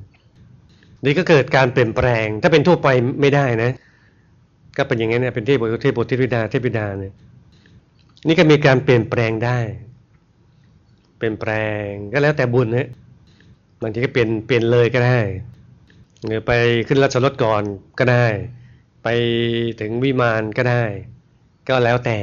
[1.06, 2.88] นี่ก็เกิดการเปลี่ยนแปลง ถ้าเป็นทั่วไป
[3.22, 3.72] ไม่ได้นะ
[4.78, 7.14] ก็เป็นอย่างนี้เนี่ยเป็นเทพบุตรเทพบุตรเทพธิดาเทพธิดาเนี่ย
[8.28, 9.60] นี่ก็มีการเปลี่ยนแปลงได้
[11.18, 11.52] เปลี่ยนแปล
[11.86, 12.90] งก็แล้วแต่บุญนะ
[13.82, 15.20] บางทีก็เปลี่ยนเปลี่ยนเลยก็ได้
[16.26, 16.52] หรือไป
[16.88, 17.64] ขึ้นราชรถก่อน
[18.00, 18.26] ก็ได้
[19.04, 19.08] ไป
[19.80, 20.84] ถึงวิมานก็ได้
[21.68, 22.18] ก็แล้วแต่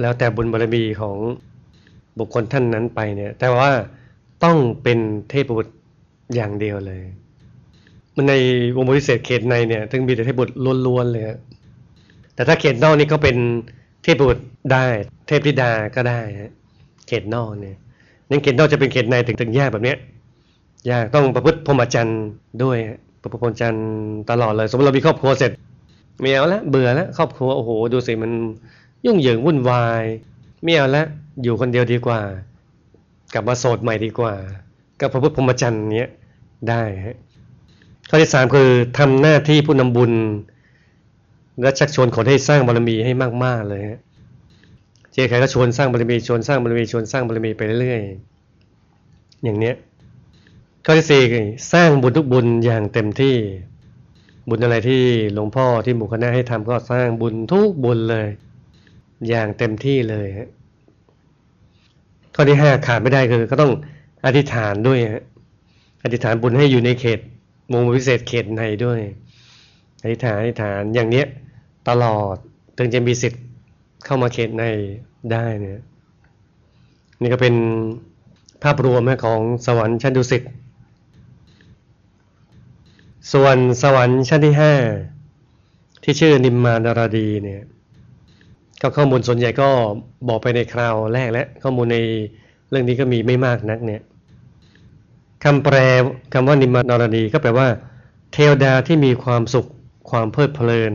[0.00, 1.16] แล้วแต่บุญบารมีของ
[2.18, 3.72] บุคคลท่านนั้นไปเนี่ย แต่ว่า
[4.44, 4.98] ต้องเป็น
[5.30, 5.74] เทพบุตร
[6.34, 7.02] อย่างเดียวเลย
[8.16, 8.34] มันใน
[8.76, 10.54] วงวิเศษเขตในเนี่ยถึงมีแต่เทพบุตร
[10.86, 11.24] ล้วนๆเลย
[12.34, 13.36] แต่ถ้าเขตนอกนี่ก็เป็น
[14.02, 14.84] เทพบุตรได้
[15.26, 16.52] เทพธิดาก็ได้ฮะ
[17.08, 17.76] เขตนอกเนี่ย
[18.30, 19.98] นั่นเขตนอกจะเป็นเขตในถึงถึงยากแบบเนี้ย
[20.90, 22.22] ยากต้องประพฤติพรหมจรรย์
[22.62, 22.78] ด้วย
[23.22, 23.86] ประพฤติพรหมจรรย์
[24.30, 25.52] ตลอดเลย สมมติเรามีครอบครัวเสร็จ
[26.20, 28.30] ไม่เอาละเบื่อแล้วครอบครัวโอ้โหดูสิมัน
[29.06, 30.04] ยุ่งเหยิงวุ่นวาย
[30.62, 31.04] ไม่เอาละ
[31.42, 32.20] อยู่คนเดียวดีกว่า
[33.34, 34.34] กลับมาโสดใหม่ดีกว่า
[35.00, 36.10] ก็ประพฤติพรหมจรรย์เนี้ย
[36.68, 37.16] ได้ฮะ
[38.08, 40.12] ข้อที่สามคือทำหน้าที่ผู้นำบุญ
[41.62, 43.12] และชักชวนคนให้สร้างบารมีให้
[43.44, 44.00] มาก ๆ เลยฮะ
[45.12, 49.74] เจ๊ใครก็ชวนสร้างบารมีชวนสร้างบารมีชวนสร้างบารมีไปเรื่อยๆอย่างเนี้ย
[50.84, 51.22] ข้อที่สี่
[51.72, 53.36] สร้างบุญทุกบุญอย่างเต็มที่
[54.48, 55.02] บุญอะไรที่
[55.34, 58.28] หลวงพ่อที่หมู่คณะให้ทำก็สร้างบุญทุกบุญเลย
[59.28, 60.48] อย่างเต็มที่เลยฮะ
[62.34, 63.72] ข้อที่ห้าขาดไม่ได้คือ ก็ต้อง
[64.24, 65.22] อธิษฐานด้วยฮะ
[66.02, 67.20] อธิษฐานบุญให้อยู่ในเขต
[67.72, 69.00] มุมพิเศษเขตในด้วย
[70.02, 71.26] อธิษฐานอธิษฐานอย่างเนี้ย
[71.88, 72.36] ตลอด
[72.78, 73.42] ถึงจะมีสิทธิ์
[74.04, 74.64] เข้ามาเขตใน
[75.32, 75.80] ได้เนี่ย
[77.20, 77.54] นี่ก็เป็น
[78.62, 80.42] ภาพรวมของสวรรค์ชั้นดุสิต
[83.32, 84.74] ส่วนสวรรค์ชั้นที่ห้า
[86.02, 87.62] ที่ชื่อนิมมานารดีเนี่ย
[88.82, 89.68] ก็ข้อมูลส่วนใหญ่ก็
[90.28, 91.98] บอกไปในคราวแรกและข้อมูลใน
[92.70, 94.02] เรื่องนี้ก็มีไม่มากนักเนี่ย
[95.44, 95.76] คำแปล
[96.32, 97.68] คำว่านิมานารดีก็แปลว่า
[98.32, 99.66] เทวดาที่มีความสุข
[100.10, 100.92] ความเพลิดเพลิน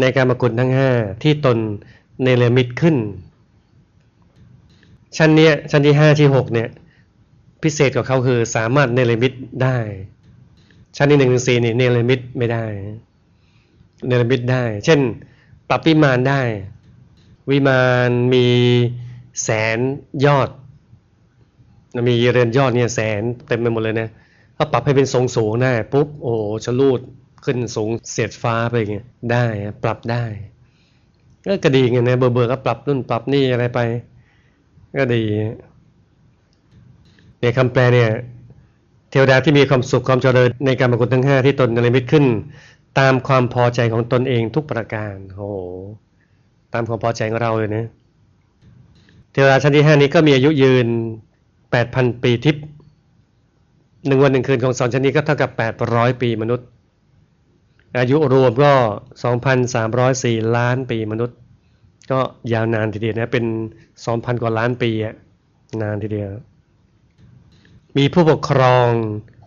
[0.00, 0.90] ในการมกุฎทั้งห้า
[1.22, 1.58] ที่ตน
[2.22, 2.96] เนรมิตขึ้น
[5.16, 6.68] ชั้นเนี้ยชั้นที่ห้าที่หกเนี่ย
[7.62, 9.78] พิเศษกว่าเขาคือสามารถเนรมิตได้
[10.96, 12.64] ชั้นที่หนึ่งถึงสี่นี่เนรมิตไม่ได้
[14.06, 15.00] เนรมิตได้ เช่น
[15.68, 16.42] ปรับวิมานได้
[17.50, 18.46] วิมานมี
[19.42, 19.78] แสน
[20.24, 20.48] ยอด
[22.08, 24.08] มีเรือนยอดเนี่ยแสนเต็มไปหมดเลยนะ
[24.56, 27.00] ถ้าปรับให้เป็นทรงสูงได้ปุ๊บโอ้ชลูด
[27.44, 29.44] ขึ้นสูงเสียดฟ้าไปอย่างเงี้ยได้
[29.84, 30.24] ปรับได้
[31.46, 33.80] ก็กระดีเงี้ยนะเบอร์เบอร์ก็ปรับนู่นปรับนี่อะไรไป
[34.98, 35.22] ก็ดี
[37.40, 38.10] เนี่ยคำแปลเนี่ย
[39.10, 42.24] เทวดาที่มีความสุขความเจริญในการมกุฎทั้งห้าที่ตนนิมิตขึ้น
[42.98, 45.48] ตามความพอใจของตนเองทุกประการโอ้
[46.72, 47.86] ตามความพอใจของเราเลยนะ
[49.32, 50.86] เทวดาชั้นที่ห้านี้ก็มีอายุยืน
[51.70, 52.64] แปดพันปีทิพย์
[54.06, 56.66] หนึ่งวันหนึ่งคืนของสอนชั้นนี้ก็เท่ากับแปดร้อยปีมนุษย์
[57.98, 58.72] อายุรวมก็
[59.22, 61.36] สองพันสามร้อยสี่ล้านปีมนุษย์
[62.10, 62.20] ก็
[62.52, 63.44] ยาวนานทีเดียวนะเป็น
[64.04, 65.14] สองพันกว่าล้านปีอะ
[65.82, 66.30] นานทีเดียว
[67.96, 68.88] มีผู้ปกครอง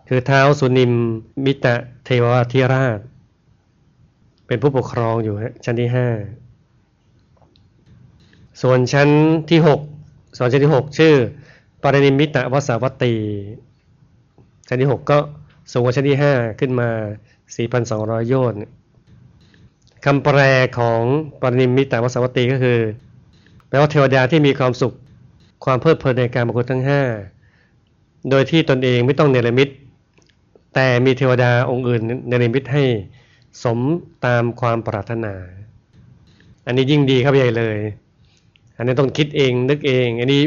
[0.09, 0.93] คือเท้าสุนิม
[1.45, 2.99] มิตะเทวทิราช
[4.47, 6.07] เป็นผู้ปกครองอยู่ฮะชั้นที่ห้า
[8.61, 9.09] ส่วนชั้น
[9.49, 9.79] ที่หก
[10.37, 11.15] ส่วนชั้นที่หกชื่อ
[11.83, 13.13] ปรินิมิตะวสาวัตตี
[14.67, 15.17] ชั้นที่หกก็
[15.71, 16.89] สูงกว่าชั้นที่ห้าขึ้นมา
[17.59, 18.59] 4,200 โยชน์
[20.05, 20.39] คำแปล
[20.79, 21.01] ของ
[21.41, 22.79] ปรินิมิตะวสาวัตตีก็คือ
[23.67, 24.93] แปลว่าเทวดาที่มีความสุข
[25.65, 27.01] ความเพลิดเพลินในการมกุฎทั้งห้า
[28.29, 29.69] โดยที่ตนเองไม่ต้องเนรมิต
[30.75, 32.83] แต่มีเทวดาองค์อื่นเนรมิตให้
[33.63, 33.79] สม
[34.25, 35.33] ตามความปรารถนา
[36.65, 37.77] อันนี้ยิ่งดีครับใหญ่เลย
[38.77, 40.41] อันนี้ต้องคิดเองนึกเอง อันนี้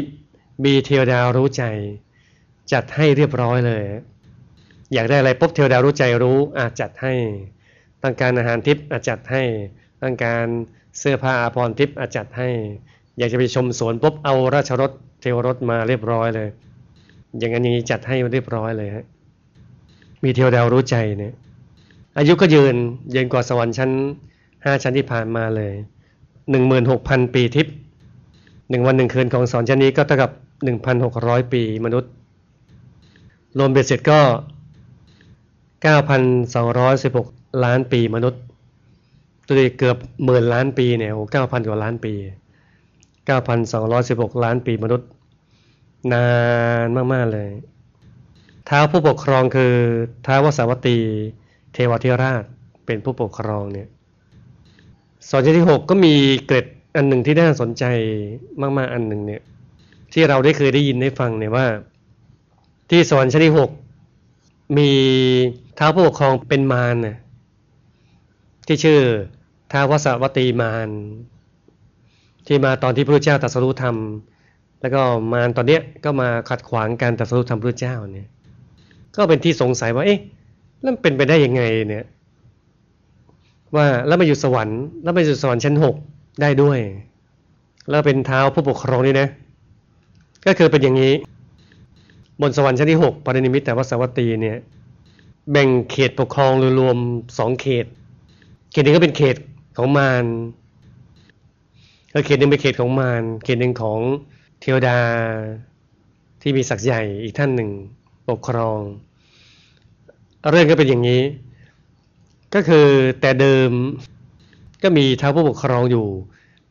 [0.65, 1.63] มีเทวดารู้ใจ
[2.73, 3.83] จัดให้เรียบร้อยเลย
[4.93, 7.13] อยากได้อะไรปุ๊บเทวดารู้ใจรู้อาจัดให้
[8.03, 9.43] ต้องการอาหารทิพย์อาจัดให้
[10.03, 10.45] ต้องการ
[10.99, 12.49] เสื้อผ้าอาภรณ์ทิพย์อาจัดให้
[13.17, 14.91] อยากจะไปชมสวนปุ๊บเอาราชรถ
[15.21, 16.49] เทวรถมาเรียบร้อยเลย
[17.37, 19.05] อย่างนั้นอย่างนี้จัดให้เรียบร้อยเลยฮะ
[20.23, 21.33] มีเทวดารู้ใจเนี่ย
[22.17, 22.75] อายุก็ยืน
[23.15, 23.91] ยืนกว่าสวรรค์ชั้น
[24.65, 25.73] ห้าชั้นที่ผ่านมาเลย
[26.51, 27.73] หนึ่งหมื่นหกพันปีทิพย์
[28.69, 30.31] หนึ่งวันหนึ่งคืนของสวรรค์ชั้นนี้ก็เท่ากับ
[30.63, 32.11] หนึ่งพันหกร้อยปีมนุษย์
[33.57, 34.19] รวมเบ็ดเสร็จก็
[35.83, 36.21] เก้าพัน
[36.55, 37.27] สองร้อยสิบหก
[37.63, 38.41] ล้านปีมนุษย์
[39.47, 42.13] ตัวเเกือบหมื่นล้านปีเนี่ยโอ้เก้าพันกว่าล้านปี
[43.25, 45.07] เก้าพันสองร้อยสิบหกล้านปีมนุษย์
[46.13, 46.25] นา
[46.85, 47.49] นมาก ๆ เลย
[48.69, 49.73] ท้าวผู้ปกครองคือ
[50.25, 50.97] ท้าววสาวัตี
[51.73, 52.43] เทวทิราช
[52.85, 53.87] เป็นผู้ปกครองเนี่ย
[55.29, 56.13] สอนชั้นที่หกก็มี
[56.45, 56.65] เกร็ด
[56.95, 57.83] อันหนึ่งที่น่าสนใจ
[58.61, 59.41] มาก ๆ อันหนึ่งเนี่ย
[60.13, 61.65] ที่เราได้เคยได้ยินได้ฟังเนี่ยว่า
[62.89, 63.71] ที่สอนชั้นที่หก
[64.77, 64.89] มี
[65.77, 67.17] ท้าวผู้ปกครองเป็นมารน่ะ
[68.67, 68.99] ที่ชื่อ
[69.71, 70.89] ท้าววสวตีมาร
[72.47, 73.95] ที่มาตอนที่พระเจ้าตรัสรู้ธรรม
[74.81, 75.01] แล้วก็
[75.33, 78.27] มารตอนเนี้ยก็มาขัดขวางการตรัสรู้ธรรมพระเจ้าเนี่ย
[79.15, 80.19] ก็เป็นที่สงสัยว่า เอ๊ะ
[80.81, 82.05] แล้วเป็นไปได้ยังไงเนี่ย
[83.75, 85.95] ว่าแล้วมาอยู่สวรรค์ แล้วมาอยู่สวรรค์ชั้นหก
[86.41, 86.79] ได้ด้วย
[87.89, 89.27] แล้วเป็นเท้าผู้ปกครองนี่นะ
[90.47, 91.13] ก็คือเป็นอย่างนี้
[92.41, 94.57] บนสวรรค์ชั้นที่หกปรินิมิตแต่วสวัตตีเนี่ย
[95.51, 96.97] แบ่งเขตปกครองรวม
[97.37, 97.85] สองเขต
[98.71, 99.35] เขตหนึ่งก็เป็นเขต
[99.77, 100.25] ของมาร
[102.11, 103.99] แล้วเขตหนึ่งเป็นเขตของมารเขตหนึ่งของ
[104.61, 104.97] เทวดา
[106.41, 107.69] ที่มีศักดิ์ใหญ่อีกท่านหนึ่ง
[108.29, 108.79] ปกครอง
[110.49, 111.21] เรื่องก็เป็นอย่างนี้
[112.55, 112.87] ก็คือ
[113.21, 113.71] แต่เดิม
[114.83, 116.07] ก็มีเท้าผู้ปกครองอยู่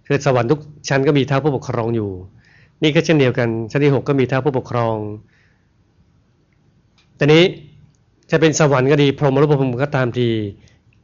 [0.06, 2.10] คือสวรรค์ทุกชั้นก็มีเท้าผู้ปกครองอยู่
[2.82, 4.96] นี่ก็เช่นเดียวกันชั้นที่หกก็มีเท้าผู้ปกครอง
[7.16, 7.44] แต่นี้
[8.30, 10.28] จะเป็นสวรรค์ก็ดีพรหมรูปภพก็ตามที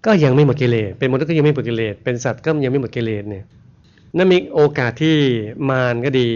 [0.07, 3.45] ก็ยังไม่หมดกิเลส เป็นมนุษย์ก็ยังไม่หมดกิเลส เป็นสัตว์ก็ยังไม่หมดกิเลสเนี่ย
[4.17, 5.17] นั่นมีโอกาสที่
[5.69, 6.31] มารก็ดี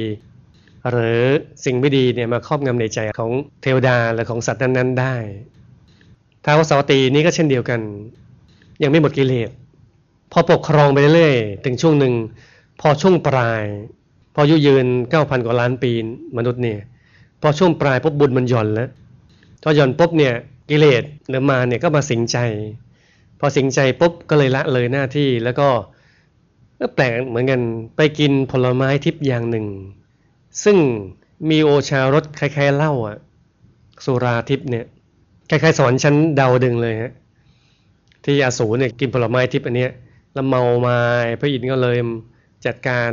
[0.91, 1.21] หรือ
[1.65, 5.15] สิ่งไม่ดีเนี่ยมาครอบงำในใจของเทวดาหรือของสัตว์นั้นๆได้
[6.45, 7.81] ท้าวสวัตีนี้ก็เช่นเดียวกัน
[8.83, 9.51] ยังไม่หมดกิเลส
[10.33, 12.15] พอปกครองไปเรื่อยๆถึงช่วงหนึ่ง
[12.81, 13.63] พอช่วงปลาย
[14.39, 15.93] พออายุยืนเก้าพันกว่าล้านปี
[16.37, 16.79] มนุษย์เนี่ย
[17.43, 18.89] พอช่วงปลายพบบุญมันหย่อนแล้ว
[19.63, 20.35] พอหย่อนปุ๊บเนี่ย
[20.71, 22.39] กิเลสหรือมาเนี่ยก็มาสิงใจ
[23.41, 25.69] พอสิงใจปุ๊บก็เลยละเลยหน้าที่แล้วก็
[26.81, 27.61] ก็แปลกเหมือนกัน
[27.97, 29.67] ไปกินผลไม้ทิพย์อย่างหนึ่ง
[30.65, 30.77] ซึ่ง
[31.51, 33.17] มีโอชารสคล้ายๆเหล้าอะ
[34.05, 34.85] สุราทิพย์เนี่ย
[35.51, 37.13] คล้ายๆสอนชั้นเดาดึงเลยฮะ
[38.25, 39.93] ที่อาสูเนี่ยกินผลไม้ทิพย์อันเนี้ย
[40.35, 40.97] แล้วเมามา
[41.41, 41.97] พระอินทร์ก็เลย
[42.67, 43.11] จัดการ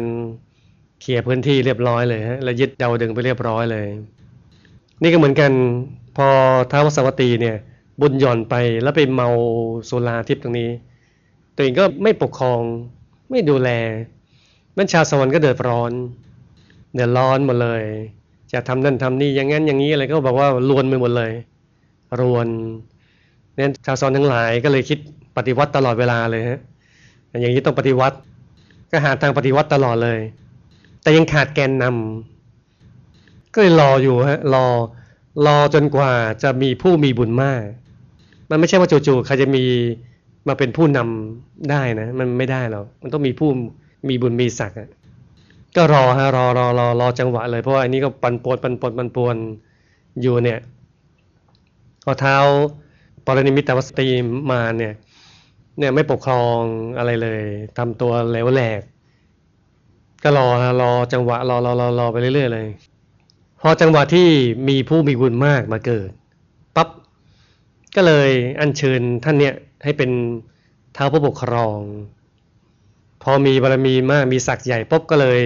[1.06, 3.88] เคลียร์พื้นที่เรียบร้อยเลยฮะแล้วยึดเดาดึงไปเรียบร้อยเลย
[5.02, 5.52] นี่ก็เหมือนกัน
[6.18, 6.28] พอ
[6.72, 7.56] ท้าวสวัตีเนี่ย
[8.02, 9.30] บุญหย่อนไปแล้วไปเมา
[9.86, 10.70] โซลาทิพย์ตรงนี้
[11.56, 12.62] ตัวเองก็ไม่ปกครอง
[13.30, 13.70] ไม่ดูแล
[14.78, 15.92] บัญชาสวรรค์ก็เดือดร้อน
[16.94, 17.84] เดือดร้อนหมดเลย
[18.54, 21.32] จะทำนั่นทำนี่อย่างนั้นอย่างนี้อะไรก็บอกว่าลวนไปหมดเลย
[22.22, 22.48] รวน
[23.56, 25.00] เนี่ยชาวสวรรค์ทั้งหลายก็เลยคิด
[25.38, 26.60] ปฏิวัติตลอดเวลาเลยฮะ
[27.42, 28.18] อย่างนี้ต้องปฏิวัติ
[28.92, 30.20] ก็หาทางปฏิวัติตลอดเลย
[31.04, 34.66] แต่ยังขาดแกนนำก็เลยรออยู่ฮะรอ
[35.46, 36.12] รอจนกว่า
[36.44, 37.62] จะมีผู้มีบุญมาก
[38.50, 39.64] มันไม่ใช่ว่าจู่ๆใครจะมี
[40.48, 43.50] มาเป็นผู้นำได้นะ มันไม่ได้หรอกมันต้องมีผู้
[44.10, 44.78] มีบุญมีศักดิ์
[45.76, 49.36] ก็รอฮะรอรอรอรอจังหวะเลยเพราะว่าอันนี้ก็ปันปวนปันปวนปันปวน
[50.22, 50.60] อยู่เนี่ย
[52.06, 52.38] พอเท้า
[53.26, 54.08] ปรนิมิตวสตี
[54.52, 54.94] มาเนี่ย
[55.80, 56.60] เนี่ยไม่ปกครอง
[56.98, 57.42] อะไรเลย
[57.78, 58.82] ทำตัวเหลวแหลก
[60.24, 60.48] ก็รอ
[60.82, 62.68] รอจังหวะรอรอรอรอไปเรื่อยๆเลย
[63.62, 64.28] พอจังหวะที่
[64.70, 66.10] มีผู้มีบุญมากมาเกิด
[66.76, 66.90] ปั๊บ
[67.96, 70.12] ก็เลยอัญเชิญท่านเนี่ยให้เป็น
[70.94, 71.78] เท้าผู้ปกครอง
[73.24, 75.40] พอมีบารมีมากมีศักดิ์ใหญ่ปุ๊บก็เลย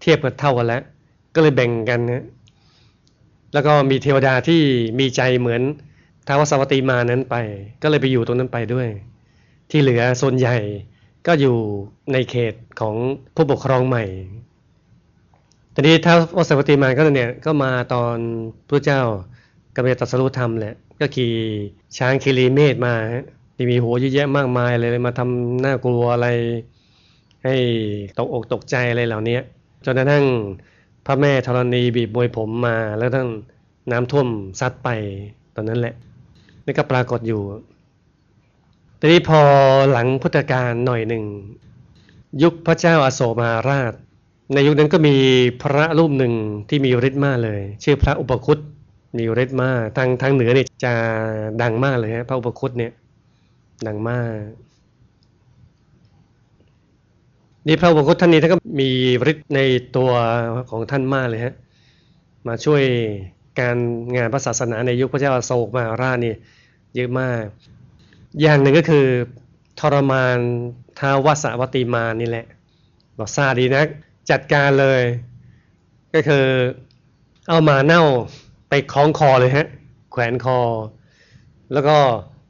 [0.00, 0.82] เทียบกันเท่ากันแล้ว
[1.34, 2.24] ก็เลยแบ่งกันนะ
[3.52, 4.62] แล้วก็มีเทวดาที่
[4.98, 5.62] มีใจเหมือน
[6.26, 7.36] ท้าวสวัติมานั้นไป
[7.82, 8.88] ก็เลยไปอยู่ตรงนั้นไปด้วย
[9.70, 10.56] ที่เหลือส่วนใหญ่
[11.26, 11.56] ก็อยู่
[12.12, 12.94] ในเขต ของ
[13.34, 14.04] ผู้ปกครองใหม่
[15.74, 18.16] ต่นี้ท้าวสวัติมาก็เนี่ยก็มาตอน
[18.68, 19.00] พระเจ้า
[19.74, 21.32] กำลังตัดสรุธรรมแหละ ก็ขี่
[21.98, 22.94] ช้างคีรีเมฆมา
[23.56, 26.28] ที่มีหัวเยอะแยะมากมายเลยมาทำหน้ากลัวอะไร
[27.44, 27.54] ให้
[28.18, 29.38] ตกอกตกใจอะไรเหล่านี้
[29.84, 30.24] จนกระทั่ง
[31.06, 33.28] พระแม่ธรณีบีบบวยผมมาแล้วทั้ง
[33.90, 34.28] น้ำท่วม
[34.60, 34.88] ซัดไป
[35.54, 35.94] ตอนนั้นแหละ
[36.64, 37.40] นี่ก็ปรากฏอยู่
[39.00, 39.40] ทีนี้พอ
[39.92, 41.24] หลังพุทธกาลหน่อยหนึ่ง
[42.42, 43.92] ยุคพระเจ้าอาโศมหาราช
[44.54, 45.14] ในยุคนั้นก็มี
[45.62, 46.34] พระรูปหนึ่ง
[46.68, 48.58] ที่มีฤทธิ์มากเลย ชื่อพระอุปคุต
[49.18, 50.94] มีฤทธิ์มากทางทางเหนือเนี่ยจะ
[51.62, 52.92] ดังมากเลยฮะพระอุปคุตเนี่ย
[53.86, 54.28] ดังมาก
[57.66, 58.90] นี่พระอุปคุตท่านนี้ท่านก็มี
[59.30, 59.60] ฤทธิ์ใน
[59.96, 60.10] ตัว
[60.70, 61.54] ของท่านมากเลยฮะ
[62.48, 62.82] มาช่วย
[63.60, 63.76] การ
[64.16, 66.34] งานพระศาสนาในยุคพระเจ้าโศกมหาราชนี่
[66.94, 67.44] เยอะมาก
[68.40, 69.06] อย่างหนึ่งก็คือ
[69.80, 70.38] ทรมาน
[71.00, 72.46] ท้าวสวัติมานี่แหละ
[73.18, 73.82] บอกซาดีนะ
[74.30, 75.02] จัดการเลย
[76.14, 76.46] ก็คือ
[77.48, 78.02] เอามาเน่า
[78.68, 79.66] ไปคล้องคอเลยฮะ
[80.12, 80.58] แขวนคอ
[81.72, 81.96] แล้วก็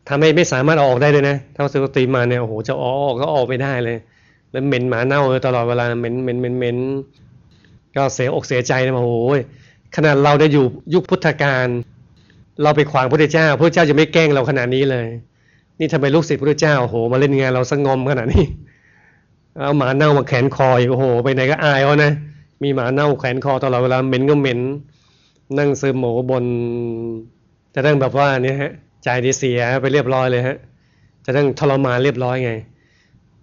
[0.09, 3.97] ทำให้ไม่สามารถออกได้เลยนะถ้าวสุติมาเนี่ยโอ้โหจะออกก็ออกไม่ได้เลย
[4.51, 6.77] แล้วเหม็นหมาเน่าเลยตลอดเวลาเหม็นเหม็นเหม็นเหม็น
[7.97, 9.13] ก็เสียอกเสียใจนะโอ้โห
[9.97, 11.67] ขนาดเราได้อยู่ยุคพุทธกาล
[12.63, 15.07] เราไปขวางพระเจ้าพระเจ้าจะไม่แกล้งเราขนาดนี้เลย
[15.81, 18.45] นี่ทำไมลูกศิษย์พระเจ้าโอ้โหมาเล่นงานเราสงอมขนาดนี้
[19.59, 22.13] เอาหมาเน่ามาแขวนคออีกโอ้โห ไปไหนก็อายเขานะ
[22.63, 24.61] มีหมาเน่าแขวนคอตลอดเวลาเหม็นก็เหม็น
[25.59, 26.45] นั่งซึมหมูบน
[27.75, 28.73] จะตั้งแบบว่านี่ฮะ
[29.05, 30.57] ใจดีเสียไปเรียบร้อยเลยฮะ
[31.25, 32.53] จะตั้งทรมานเรียบร้อยไง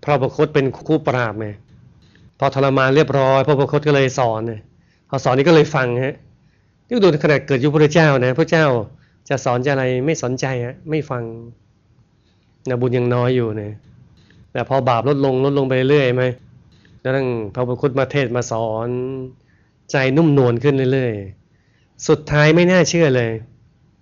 [0.04, 1.48] พระประคตเป็นคู่ปราบไง
[2.40, 4.60] พอทรมานเรียบร้อยพระประคตก็เลยสอนเนี่ย
[5.10, 6.16] พอสอนนี้ก็เลยฟังฮะ
[6.88, 8.66] ที่ดูขนาดเกิดยุคพระเจ้านะพระเจ้า
[9.30, 11.24] จะสอนจะอะไรไม่สนใจฮะไม่ฟัง
[12.70, 13.72] นะบุญยังน้อยอยู่เนี่ย
[14.52, 16.24] แต่พอบาปลดลงลดลงไปเรื่อยไหม
[17.02, 18.90] แล้วทั้งพระพุทธมาเทศมาสอน
[19.92, 23.32] ใจนุ่มนวลขึ้นเรื่อยๆ สุดท้ายไม่น่าเชื่อเลย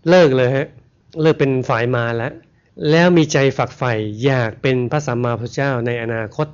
[0.10, 0.68] เลิกเลยฮะ
[1.22, 2.34] เลิกเป็นฝ่ายมาแล้ว
[2.92, 3.94] แล้วมีใจฝักใฝ่
[4.26, 6.48] อยากเป็นพระสัมมาพุทธเจ้าในอนาคต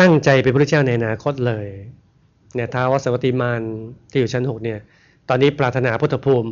[0.00, 1.66] ตั้งใจเป็นพระเจ้าในอนาคตเลย
[2.54, 3.60] เนี่ยท้าวสวัติมาน
[4.10, 4.78] ที่อยู่ชั้นหกเนี่ย
[5.28, 6.50] ตอนนี้ปรารถนาพุทธภูมิ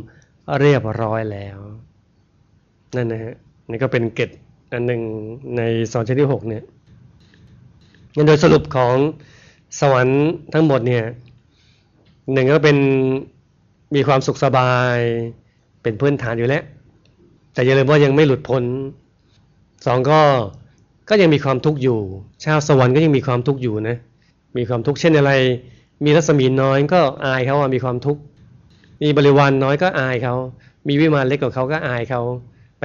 [0.59, 1.59] เรียบร้อยแล้ว
[2.95, 3.35] นั่นนะฮะ
[3.69, 4.29] นี่ก็เป็นเกต
[4.73, 5.01] อันหนึ่ง
[5.57, 6.63] ในสอนชั้นที่หกเนี่ย
[8.15, 8.93] งั้นโดยสรุปของ
[9.79, 10.23] สวรรค์
[10.53, 11.03] ทั้งหมดเนี่ย
[12.33, 12.77] หนึ่งก็เป็น
[13.95, 14.97] มีความสุขสบาย
[15.81, 16.63] เป็นพื้นฐานอยู่แล้ว
[17.53, 18.63] แต่อย่าลืมว่ายังไม่หลุดพ้น
[19.85, 20.21] สองก็
[21.09, 21.99] ก็ยังมีความทุกข์อยู่
[22.43, 23.97] ชาวสวรรค์ก็ยังมีความทุกข์อยู่นะ
[24.57, 25.31] มีความทุกข์เช่นอะไร
[26.05, 28.21] มีรัศมีน้อยก็อายเขาว่ามีความทุกข์
[29.03, 30.35] มีบริวารนน้อยก็อายเขา
[30.87, 32.21] มีวิมานเล็กกว่าเขาก็อายเขา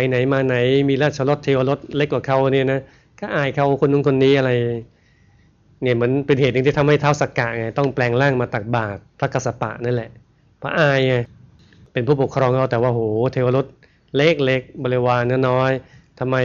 [0.01, 0.57] ไปไหนมาไหน
[0.89, 2.81] มีราชรถเทวรถเล็กกว่าเขาเนี่ยนะ
[3.21, 4.51] ก็อายเขาคนนู้นคนนี้อะไร
[5.83, 10.11] เนี่ยเหมือนเป็นเหตุหนึ่งที่ทำให้เท้าสักกะไงต้องแปลงร่างมาตักบาตรพระกสปะนั่นแหละ
[10.63, 11.17] พระอายไง
[11.93, 13.01] เป็นผู้ปกครองเขาแต่ว่าโห
[13.33, 13.67] เทวรถ
[14.17, 15.71] เล็กเล็กบริวารน้อย
[16.19, 16.37] ทำไม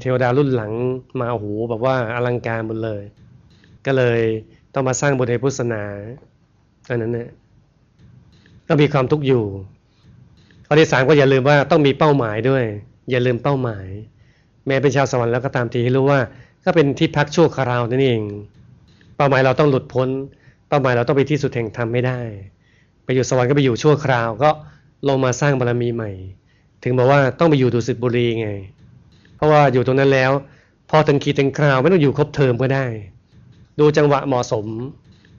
[0.00, 0.72] เทวดารุ่นหลัง
[1.20, 3.02] มาโอ้โหแบบว่าอลังการหมดเลย
[3.86, 4.20] ก็เลย
[4.74, 5.82] ต้องมาสร้างบุญในพุทธศาสนา
[6.88, 7.28] อันนั้นเนี่ย
[8.68, 9.44] ก็มีความทุกข์อยู่
[10.66, 12.64] ข้อที่สามก็อย่าลืมว่าต้องมีเป้าหมายด้วย
[13.10, 13.86] อย่าลืมเป้าหมาย
[14.66, 16.20] แม้เป็นชาวสวรรค์แล้วก็ตามทีให้รู้ว่า
[16.64, 18.20] ก็เป็นที่พักชั่วคราวนั่นเอง
[19.16, 20.08] เป้าหมายเราต้องหลุดพ้น
[20.68, 22.20] เป้าหมายเราต้องไปที่สุดแห่งธรรมไม่ได้
[23.04, 24.50] ไปอยู่สวรรค์ก็ไปอยู่ชั่วคราว ก็
[25.08, 26.10] ลงมาสร้างบารมีใหม่
[26.82, 28.48] ถึงบอกว่าต้องไปอยู่ดุสิตบุรีไง
[29.36, 30.30] เพราะว่าอยู่ตรงนั้นแล้ว
[30.90, 32.86] พอถึงขีดถึงคราวไม่ต้องอยู่ครบเทอมก็ได้
[33.78, 34.66] ดูจังหวะเหมาะสม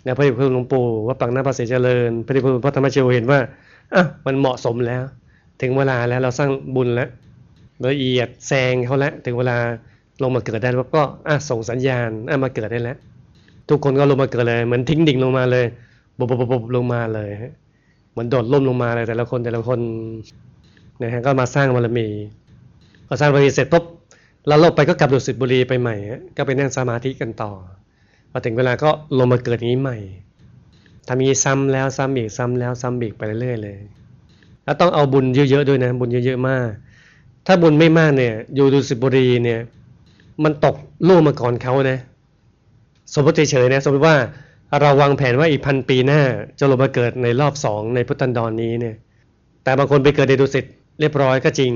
[0.06, 3.40] นะพระเดชพระหลวงปู่ว่าปังหน้าภาษีเจริญ พระเดชพระพระธรรมเชวเห็นว่า
[3.94, 5.04] อะมันเหมาะสมแล้ว
[5.62, 7.10] ถึงเวลาแล้วเราสร้างบุญแล้ว
[7.90, 9.58] ละเอียดแซงเขาแล้วถึงเวลา
[10.22, 12.98] ลงมาเกิดได้แล้วก็อะส่งสัญญาณอะมาเกิดได้แล้ว
[13.70, 15.66] ทุกคนก็ลงมาเกิดเลย เหมือนทิ้งดิ่งลงมาเลย
[16.18, 17.30] บบบบลงมาเลย
[18.12, 19.80] เหมือนโดดล่มลงมาเลยแต่ละคนแต่ละคน
[21.02, 22.08] นะฮะก็มาสร้างบารมี
[23.08, 23.84] พอสร้างบารมีเสร็จปุ๊บ
[24.48, 25.96] เราลบไปก็กลับดุสิตบุรีไปใหม่
[26.38, 27.52] ก็ไปนั่งสมาธิกันต่อ
[28.32, 29.98] พอถึงเวลาก็ลงมาเกิดนี้ใหม่
[31.08, 33.78] ทำนี้ซ้ำแล้วซ้ำอีกซ้ำแล้วซ้ำอีกไปเรื่อยๆเลย
[34.64, 36.70] แล้วต้องเอาบุญเยอะๆด้วยนะ บุญเยอะๆมาก
[37.46, 39.60] ถ้าบุญไม่มากเนี่ย อยู่ดุสิตบุรีเนี่ย
[40.44, 40.76] มันตก
[41.08, 42.00] ลูกมาก่อนเขานะ
[43.14, 44.16] สมมติเฉยๆนะสมมติว่า
[44.80, 46.22] เราวางแผนว่าอีกพันปีหน้า
[46.60, 48.96] จะลงมาเกิดในรอบสองในพุทธันดรนนี้เนี่ย
[49.64, 50.66] แต่บางคนไปเกิดในดุสิต
[51.00, 51.74] เรียบร้อยก็จริง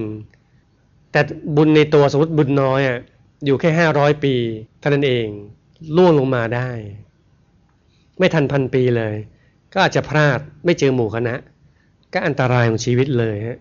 [1.11, 1.21] แต่
[1.55, 2.99] บุญในตัวสมมติบุญน้อยอะ
[3.45, 4.33] อยู่แค่ห้าร้อยปี
[4.79, 5.27] เท่านั้นเอง
[5.95, 6.69] ล่วงลงมาได้
[8.19, 9.15] ไม่ทันพันปีเลย
[9.73, 11.35] ก็อาจจะพลาดไม่เจอหมู่คณะ
[12.13, 13.59] ก็อันตรายของชีวิตเลยฮะ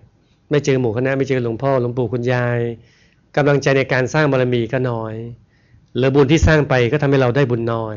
[0.55, 2.59] ไม่เจอหมู่คณะไม่เจอหลวงพ่อหลวงปู่คุณยาย
[3.37, 5.15] กำลังใจในการสร้างบารมีก็น้อย
[5.97, 7.97] หรือบุญที่สร้างไปก็ทำให้เราได้บุญน้อย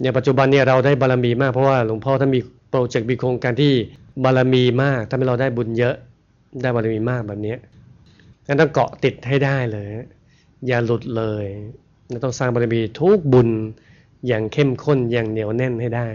[0.00, 3.72] อย่างปัจจุบันเนี่ยเราได้บารมีมากเพราะว่าหลวงพ่อท่านมีโปรเจกต์มีโครงการที่
[4.24, 5.94] บารมีมากทำให้เราได้บุญเยอะ
[6.62, 7.56] ได้บารมีมากแบบนี้
[8.46, 9.88] งั้นต้องเกาะติดให้ได้เลย
[10.66, 11.46] อย่าหลุดเลย
[12.24, 13.48] ต้องสร้างบารมีทุกบุญ
[14.26, 16.08] อย่างเข้มข้นอย่างเหนียวแน่นให้ได้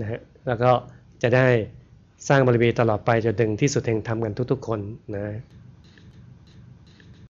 [0.00, 0.70] นะฮะแล้วก็
[1.22, 1.46] จะได้
[2.26, 4.80] สร้างบารมีตลอดไปจนถึงที่สุดแห่งธรรมกันทุกๆ คน
[5.14, 5.26] นะ